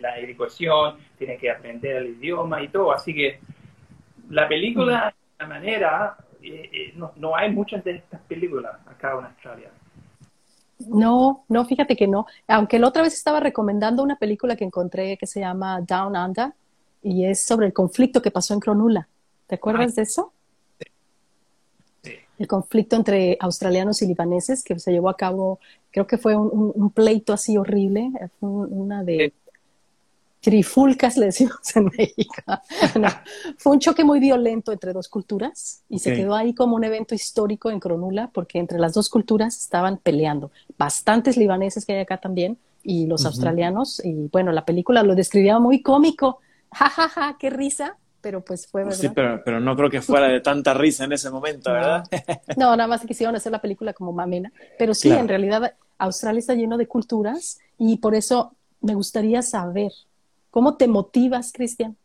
la 0.00 0.18
educación, 0.18 0.96
tienen 1.18 1.38
que 1.38 1.50
aprender 1.50 1.96
el 1.96 2.06
idioma 2.16 2.62
y 2.62 2.68
todo. 2.68 2.92
Así 2.92 3.14
que 3.14 3.40
la 4.34 4.48
película, 4.48 5.14
de 5.38 5.44
la 5.44 5.48
manera, 5.48 6.16
eh, 6.42 6.70
eh, 6.72 6.94
no, 6.96 7.36
hay 7.36 7.52
muchas 7.52 7.84
de 7.84 7.96
estas 7.96 8.20
películas 8.22 8.74
acá 8.86 9.12
en 9.18 9.24
Australia. 9.26 9.70
No, 10.88 11.44
no, 11.48 11.64
fíjate 11.64 11.96
que 11.96 12.08
no. 12.08 12.26
Aunque 12.48 12.80
la 12.80 12.88
otra 12.88 13.02
vez 13.02 13.14
estaba 13.14 13.38
recomendando 13.38 14.02
una 14.02 14.16
película 14.16 14.56
que 14.56 14.64
encontré 14.64 15.16
que 15.16 15.26
se 15.26 15.40
llama 15.40 15.80
Down 15.80 16.16
Under 16.16 16.52
y 17.02 17.26
es 17.26 17.46
sobre 17.46 17.66
el 17.66 17.72
conflicto 17.72 18.20
que 18.20 18.32
pasó 18.32 18.54
en 18.54 18.60
Cronula. 18.60 19.08
¿Te 19.46 19.54
acuerdas 19.54 19.94
de 19.94 20.02
eso? 20.02 20.32
Sí. 22.02 22.12
El 22.38 22.48
conflicto 22.48 22.96
entre 22.96 23.36
australianos 23.38 24.02
y 24.02 24.08
libaneses 24.08 24.64
que 24.64 24.78
se 24.80 24.90
llevó 24.90 25.10
a 25.10 25.16
cabo, 25.16 25.60
creo 25.92 26.08
que 26.08 26.18
fue 26.18 26.34
un, 26.36 26.90
pleito 26.90 27.32
así 27.32 27.56
horrible, 27.56 28.10
fue 28.40 28.48
una 28.48 29.04
de 29.04 29.32
trifulcas, 30.44 31.16
le 31.16 31.26
decimos 31.26 31.74
en 31.74 31.86
México. 31.86 32.42
fue 33.58 33.72
un 33.72 33.80
choque 33.80 34.04
muy 34.04 34.20
violento 34.20 34.72
entre 34.72 34.92
dos 34.92 35.08
culturas 35.08 35.82
y 35.88 35.98
se 35.98 36.14
quedó 36.14 36.34
ahí 36.34 36.54
como 36.54 36.76
un 36.76 36.84
evento 36.84 37.14
histórico 37.14 37.70
en 37.70 37.80
Cronula 37.80 38.30
porque 38.32 38.58
entre 38.58 38.78
las 38.78 38.92
dos 38.92 39.08
culturas 39.08 39.58
estaban 39.58 39.96
peleando. 39.96 40.52
Bastantes 40.76 41.38
libaneses 41.38 41.86
que 41.86 41.94
hay 41.94 42.00
acá 42.00 42.18
también 42.18 42.58
y 42.82 43.06
los 43.06 43.24
australianos. 43.24 44.04
Y 44.04 44.28
bueno, 44.30 44.52
la 44.52 44.66
película 44.66 45.02
lo 45.02 45.14
describía 45.14 45.58
muy 45.58 45.80
cómico. 45.80 46.40
Ja, 46.72 46.90
ja, 46.90 47.08
ja, 47.08 47.36
qué 47.38 47.48
risa. 47.48 47.96
Pero 48.20 48.42
pues 48.42 48.66
fue 48.66 48.84
verdad. 48.84 48.98
Sí, 48.98 49.08
pero, 49.14 49.60
no 49.60 49.76
creo 49.76 49.90
que 49.90 50.02
fuera 50.02 50.28
de 50.28 50.40
tanta 50.40 50.74
risa 50.74 51.04
en 51.04 51.12
ese 51.12 51.30
momento, 51.30 51.72
¿verdad? 51.72 52.04
No, 52.56 52.74
nada 52.76 52.86
más 52.86 53.04
quisieron 53.04 53.34
hacer 53.36 53.52
la 53.52 53.60
película 53.60 53.94
como 53.94 54.12
mamena. 54.12 54.52
Pero 54.78 54.92
sí, 54.94 55.10
en 55.10 55.28
realidad 55.28 55.74
Australia 55.98 56.38
está 56.38 56.54
lleno 56.54 56.76
de 56.76 56.86
culturas 56.86 57.58
y 57.78 57.96
por 57.96 58.14
eso 58.14 58.54
me 58.80 58.94
gustaría 58.94 59.40
saber 59.40 59.92
¿Cómo 60.54 60.76
te 60.76 60.86
motivas, 60.86 61.52
Cristian, 61.52 61.96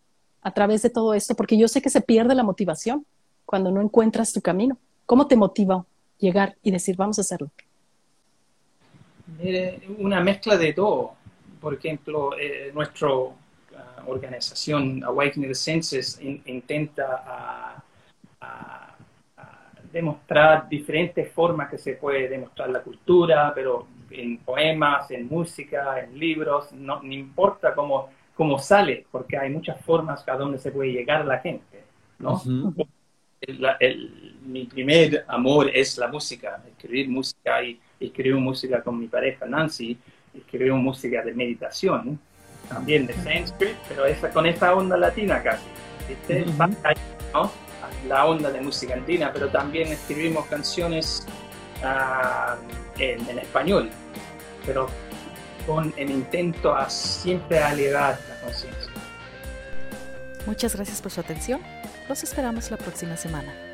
a 0.41 0.51
través 0.55 0.81
de 0.81 0.89
todo 0.89 1.13
esto? 1.13 1.35
Porque 1.35 1.55
yo 1.55 1.67
sé 1.67 1.83
que 1.83 1.91
se 1.91 2.01
pierde 2.01 2.33
la 2.33 2.41
motivación 2.41 3.05
cuando 3.45 3.69
no 3.69 3.79
encuentras 3.79 4.33
tu 4.33 4.41
camino. 4.41 4.75
¿Cómo 5.05 5.27
te 5.27 5.35
motiva 5.35 5.85
llegar 6.17 6.55
y 6.63 6.71
decir, 6.71 6.95
vamos 6.95 7.19
a 7.19 7.21
hacerlo? 7.21 7.51
una 9.99 10.19
mezcla 10.21 10.57
de 10.57 10.73
todo. 10.73 11.12
Por 11.62 11.75
ejemplo, 11.75 12.31
eh, 12.39 12.71
nuestra 12.73 13.09
ah, 13.09 14.03
organización 14.07 15.03
Awakening 15.03 15.49
the 15.49 15.53
Senses 15.53 16.19
intenta 16.19 17.83
demostrar 19.93 20.67
diferentes 20.67 21.31
formas 21.31 21.69
que 21.69 21.77
se 21.77 21.93
puede 21.93 22.27
demostrar 22.27 22.71
la 22.71 22.81
cultura, 22.81 23.51
pero 23.53 23.85
en 24.09 24.39
poemas, 24.39 25.12
en 25.12 25.27
música, 25.27 25.99
en 25.99 26.17
libros, 26.17 26.71
no 26.71 27.03
importa 27.03 27.75
cómo 27.75 28.17
cómo 28.39 28.58
sale, 28.58 29.06
porque 29.12 29.38
hay 29.38 29.49
muchas 29.49 29.82
formas 29.82 30.25
a 30.25 30.38
donde 30.38 30.60
se 30.60 30.71
puede 30.71 30.93
llegar 30.93 31.25
la 31.25 31.39
gente, 31.39 31.84
¿no? 32.19 32.41
mi 34.45 34.63
primer 34.63 35.25
amor 35.28 35.69
es 35.73 35.97
la 35.97 36.08
música, 36.08 36.63
escribir 36.65 37.10
música 37.10 37.62
y 37.62 37.78
escribir 37.99 38.36
música 38.36 38.82
con 38.82 38.97
mi 38.97 39.08
pareja 39.08 39.45
Nancy, 39.45 39.97
escribir 40.34 40.71
música 40.71 41.21
de 41.21 41.34
meditación, 41.34 42.17
también 42.69 43.06
de 43.08 43.13
Sanskrit, 43.15 43.75
pero 43.89 44.06
esa, 44.06 44.30
con 44.30 44.45
esta 44.45 44.73
onda 44.73 44.95
latina 44.95 45.43
casi, 45.43 45.65
¿no? 47.34 47.52
la 48.08 48.25
onda 48.25 48.49
de 48.52 48.62
música 48.62 48.93
andina, 48.93 49.34
pero 49.34 49.49
también 49.49 49.89
escribimos 49.89 50.45
canciones 50.45 51.28
ah, 51.84 52.56
en, 52.97 53.19
en 53.28 53.39
español, 53.39 53.89
pero 54.65 54.88
con 55.69 55.93
el 55.97 56.10
intento 56.10 56.75
a 56.75 56.89
siempre 56.89 57.60
aliviar 57.60 58.19
la 58.27 58.41
conciencia. 58.41 58.91
Muchas 60.47 60.75
gracias 60.75 60.99
por 60.99 61.12
su 61.12 61.21
atención. 61.21 61.62
Los 62.08 62.23
esperamos 62.23 62.71
la 62.71 62.77
próxima 62.77 63.15
semana. 63.15 63.68